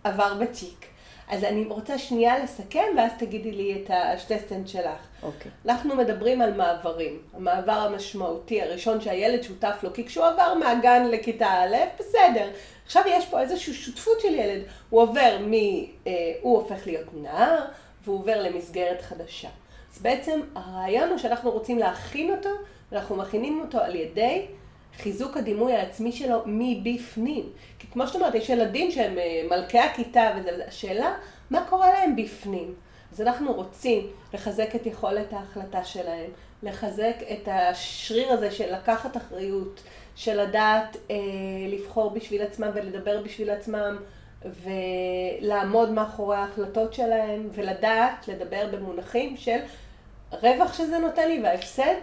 [0.04, 0.86] עבר בצ'יק.
[1.32, 5.08] אז אני רוצה שנייה לסכם, ואז תגידי לי את השתי סטנט שלך.
[5.24, 5.52] אוקיי.
[5.52, 5.70] Okay.
[5.70, 7.20] אנחנו מדברים על מעברים.
[7.34, 12.50] המעבר המשמעותי הראשון שהילד שותף לו, כי כשהוא עבר מהגן לכיתה א', בסדר.
[12.86, 14.62] עכשיו יש פה איזושהי שותפות של ילד.
[14.90, 15.54] הוא עובר מ...
[15.54, 16.12] אה,
[16.42, 17.66] הוא הופך להיות נער,
[18.04, 19.50] והוא עובר למסגרת חדשה.
[19.94, 22.50] אז בעצם הרעיון הוא שאנחנו רוצים להכין אותו,
[22.92, 24.46] ואנחנו מכינים אותו על ידי
[24.98, 27.50] חיזוק הדימוי העצמי שלו מבפנים.
[27.80, 31.14] כי כמו שאת אומרת, יש ילדים שהם אה, מלכי הכיתה וזה, השאלה,
[31.50, 32.74] מה קורה להם בפנים?
[33.12, 36.30] אז אנחנו רוצים לחזק את יכולת ההחלטה שלהם,
[36.64, 39.82] לחזק את השריר הזה של לקחת אחריות,
[40.16, 41.16] של לדעת אה,
[41.68, 43.98] לבחור בשביל עצמם ולדבר בשביל עצמם,
[44.46, 49.58] ולעמוד מאחורי ההחלטות שלהם, ולדעת לדבר במונחים של
[50.32, 51.96] הרווח שזה נותן לי וההפסד,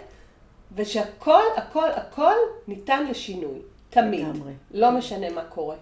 [0.77, 2.35] ושהכל, הכל, הכל
[2.69, 3.59] ניתן לשינוי.
[3.91, 4.27] תמיד.
[4.29, 4.53] לגמרי.
[4.71, 5.77] לא משנה מה קורה.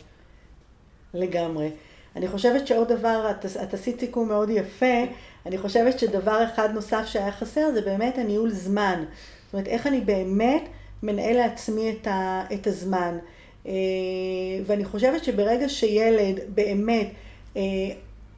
[1.15, 1.71] לגמרי.
[2.17, 5.05] אני חושבת שעוד דבר, את, את עשית סיכום מאוד יפה,
[5.47, 9.05] אני חושבת שדבר אחד נוסף שהיה חסר זה באמת הניהול זמן.
[9.45, 10.63] זאת אומרת, איך אני באמת
[11.03, 13.19] מנהל לעצמי את, ה, את הזמן.
[13.67, 13.73] אה,
[14.67, 17.09] ואני חושבת שברגע שילד באמת,
[17.57, 17.63] אה,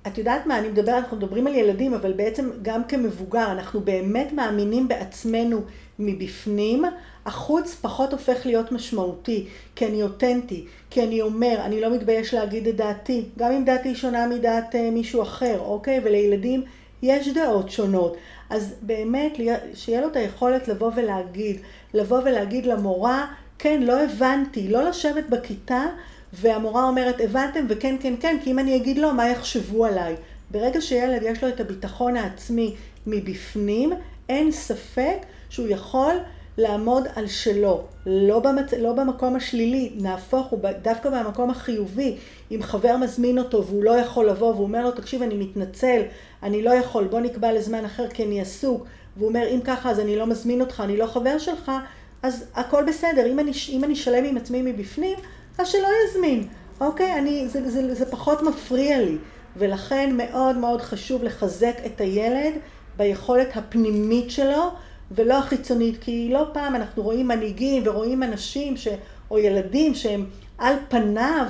[0.09, 4.33] את יודעת מה, אני מדבר, אנחנו מדברים על ילדים, אבל בעצם גם כמבוגר, אנחנו באמת
[4.33, 5.61] מאמינים בעצמנו
[5.99, 6.85] מבפנים,
[7.27, 9.47] החוץ פחות הופך להיות משמעותי,
[9.77, 13.95] כי אני אותנטי, כי אני אומר, אני לא מתבייש להגיד את דעתי, גם אם דעתי
[13.95, 16.01] שונה מדעת אה, מישהו אחר, אוקיי?
[16.05, 16.63] ולילדים
[17.03, 18.17] יש דעות שונות.
[18.51, 19.33] אז באמת,
[19.75, 21.57] שיהיה לו את היכולת לבוא ולהגיד,
[21.95, 23.27] לבוא ולהגיד למורה,
[23.59, 25.87] כן, לא הבנתי, לא לשבת בכיתה,
[26.33, 30.17] והמורה אומרת, הבנתם, וכן, כן, כן, כי אם אני אגיד לו, מה יחשבו עליי?
[30.51, 32.75] ברגע שילד יש לו את הביטחון העצמי
[33.07, 33.93] מבפנים,
[34.29, 35.17] אין ספק
[35.51, 36.15] שהוא יכול
[36.59, 38.73] לעמוד על שלו, לא, במצ...
[38.73, 42.17] לא במקום השלילי, נהפוך הוא דווקא במקום החיובי.
[42.51, 46.03] אם חבר מזמין אותו והוא לא יכול לבוא והוא אומר לו, תקשיב, אני מתנצל,
[46.43, 50.01] אני לא יכול, בוא נקבע לזמן אחר כי אני עסוק, והוא אומר, אם ככה אז
[50.01, 51.73] אני לא מזמין אותך, אני לא חבר שלך,
[52.23, 53.27] אז הכל בסדר.
[53.27, 55.19] אם אני, אם אני שלם עם עצמי מבפנים,
[55.59, 56.49] אז שלא יזמין,
[56.81, 57.19] אוקיי?
[57.19, 59.17] אני, זה, זה, זה, זה פחות מפריע לי.
[59.57, 62.53] ולכן מאוד מאוד חשוב לחזק את הילד
[62.97, 64.71] ביכולת הפנימית שלו
[65.11, 68.89] ולא החיצונית, כי לא פעם אנחנו רואים מנהיגים ורואים אנשים ש...
[69.31, 70.27] או ילדים שהם
[70.59, 71.47] על פניו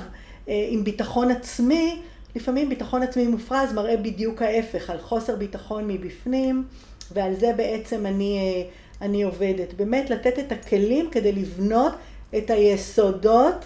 [0.46, 2.02] עם ביטחון עצמי,
[2.36, 6.64] לפעמים ביטחון עצמי מופרז מראה בדיוק ההפך, על חוסר ביטחון מבפנים,
[7.12, 8.64] ועל זה בעצם אני,
[9.02, 9.74] אני עובדת.
[9.74, 11.92] באמת לתת את הכלים כדי לבנות
[12.38, 13.64] את היסודות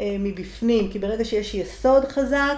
[0.00, 2.56] מבפנים, כי ברגע שיש יסוד חזק,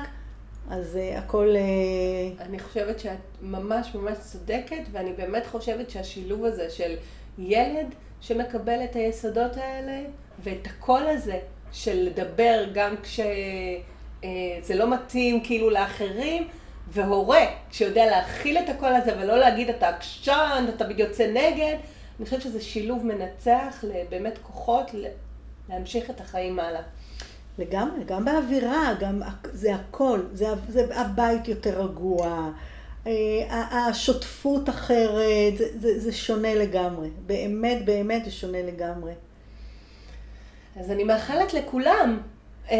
[0.70, 1.55] אז uh, הכל...
[1.55, 2.43] Uh...
[2.43, 6.97] אני חושבת שאת ממש ממש צודקת, ואני באמת חושבת שהשילוב הזה של
[7.38, 7.86] ילד
[8.20, 10.03] שמקבל את היסודות האלה,
[10.43, 11.38] ואת הקול הזה
[11.72, 16.49] של לדבר גם כשזה uh, לא מתאים כאילו לאחרים,
[16.88, 21.76] והורה שיודע להכיל את הקול הזה ולא להגיד אתה עקשן, אתה יוצא נגד,
[22.18, 24.91] אני חושבת שזה שילוב מנצח לבאמת כוחות
[25.68, 26.82] להמשיך את החיים הלאה.
[27.61, 32.51] לגמרי, גם באווירה, גם זה הכל, זה, זה הבית יותר רגוע,
[33.07, 39.13] אה, השותפות אחרת, זה, זה, זה שונה לגמרי, באמת באמת זה שונה לגמרי.
[40.77, 42.21] אז אני מאחלת לכולם
[42.71, 42.77] אה,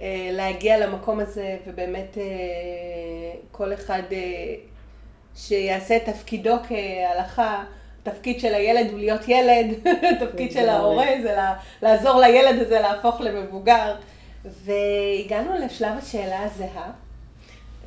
[0.00, 2.18] אה, להגיע למקום הזה, ובאמת
[3.52, 4.02] כל אחד
[5.36, 7.64] שיעשה את תפקידו כהלכה.
[8.06, 9.66] התפקיד של הילד הוא להיות ילד,
[10.12, 11.36] התפקיד של ההורה זה
[11.82, 13.94] לעזור לילד הזה להפוך למבוגר.
[14.44, 16.90] והגענו לשלב השאלה הזהה.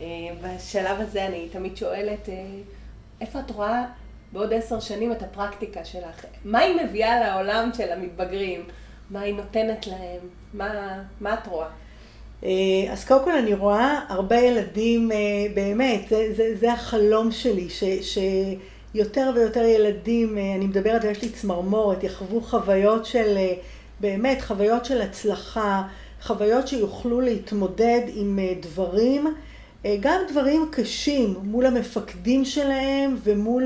[0.01, 0.05] אה,
[0.41, 2.33] בשלב הזה אני תמיד שואלת, אה,
[3.21, 3.85] איפה את רואה
[4.31, 6.25] בעוד עשר שנים את הפרקטיקה שלך?
[6.45, 8.63] מה היא מביאה לעולם של המתבגרים?
[9.09, 10.19] מה היא נותנת להם?
[10.53, 11.67] מה, מה את רואה?
[12.43, 12.49] אה,
[12.91, 15.09] אז קודם כל אני רואה הרבה ילדים,
[15.53, 17.83] באמת, זה, זה, זה החלום שלי, ש...
[17.83, 18.17] ש...
[18.95, 23.53] יותר ויותר ילדים, אה, אני מדברת ויש לי צמרמורת, יחוו חוויות של, אה,
[23.99, 25.83] באמת, חוויות של הצלחה,
[26.21, 29.33] חוויות שיוכלו להתמודד עם אה, דברים,
[29.99, 33.63] גם דברים קשים מול המפקדים שלהם ומול,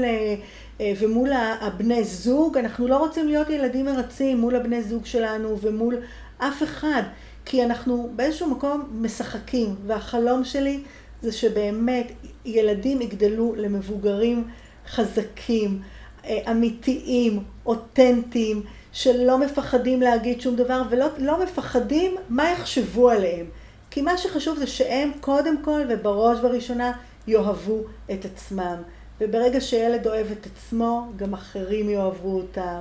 [0.81, 1.29] ומול
[1.61, 2.57] הבני זוג.
[2.57, 5.95] אנחנו לא רוצים להיות ילדים מרצים מול הבני זוג שלנו ומול
[6.37, 7.03] אף אחד,
[7.45, 10.79] כי אנחנו באיזשהו מקום משחקים, והחלום שלי
[11.21, 12.11] זה שבאמת
[12.45, 14.43] ילדים יגדלו למבוגרים
[14.89, 15.81] חזקים,
[16.25, 18.61] אה, אמיתיים, אותנטיים,
[18.91, 23.45] שלא מפחדים להגיד שום דבר ולא לא מפחדים מה יחשבו עליהם.
[23.91, 26.91] כי מה שחשוב זה שהם קודם כל ובראש ובראשונה
[27.27, 28.75] יאהבו את עצמם.
[29.21, 32.79] וברגע שילד אוהב את עצמו, גם אחרים יאהבו אותם.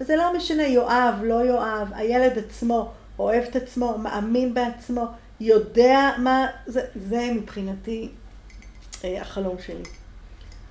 [0.00, 5.06] וזה לא משנה יואב, לא יואב, הילד עצמו אוהב את עצמו, מאמין בעצמו,
[5.40, 8.08] יודע מה, זה, זה מבחינתי
[9.04, 9.99] אה, החלום שלי.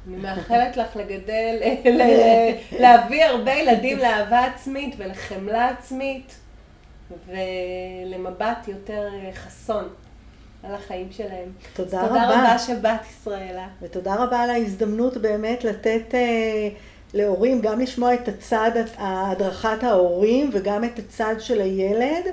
[0.07, 1.55] אני מאחלת לך לגדל,
[2.79, 6.35] להביא הרבה ילדים לאהבה עצמית ולחמלה עצמית
[7.27, 9.87] ולמבט יותר אה, חסון
[10.63, 11.49] על החיים שלהם.
[11.73, 12.07] תודה רבה.
[12.07, 13.67] תודה רבה שבאת ישראלה.
[13.81, 16.69] ותודה רבה על ההזדמנות באמת לתת אה,
[17.13, 22.25] להורים, גם לשמוע את הצד, הדרכת ההורים וגם את הצד של הילד.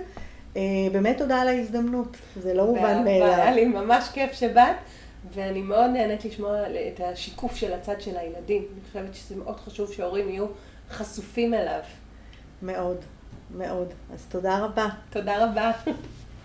[0.57, 0.63] אה,
[0.93, 3.35] באמת תודה על ההזדמנות, זה לא מובן מאליו.
[3.35, 4.77] היה לי ממש כיף שבאת.
[5.35, 6.63] ואני מאוד נהנית לשמוע
[6.95, 8.67] את השיקוף של הצד של הילדים.
[8.73, 10.47] אני חושבת שזה מאוד חשוב שההורים יהיו
[10.91, 11.81] חשופים אליו.
[12.63, 12.97] מאוד,
[13.57, 13.89] מאוד.
[14.15, 14.89] אז תודה רבה.
[15.11, 15.73] תודה רבה.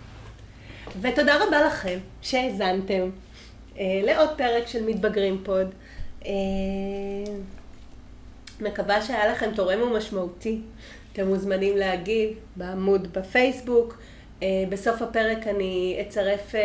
[1.00, 3.10] ותודה רבה לכם שהאזנתם
[3.78, 5.74] אה, לעוד פרק של מתבגרים פוד.
[6.26, 6.30] אה,
[8.60, 10.60] מקווה שהיה לכם תורם ומשמעותי.
[11.12, 13.98] אתם מוזמנים להגיב בעמוד בפייסבוק.
[14.42, 16.54] אה, בסוף הפרק אני אצרף...
[16.54, 16.60] אה,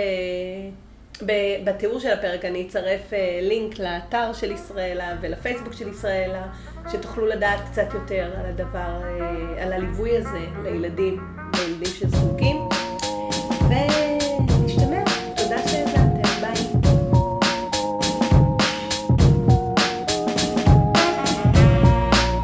[1.64, 6.48] בתיאור של הפרק אני אצרף אה, לינק לאתר של ישראלה ולפייסבוק של ישראלה,
[6.92, 11.20] שתוכלו לדעת קצת יותר על הדבר, אה, על הליווי הזה לילדים,
[11.58, 12.77] לילדים שזקוקים.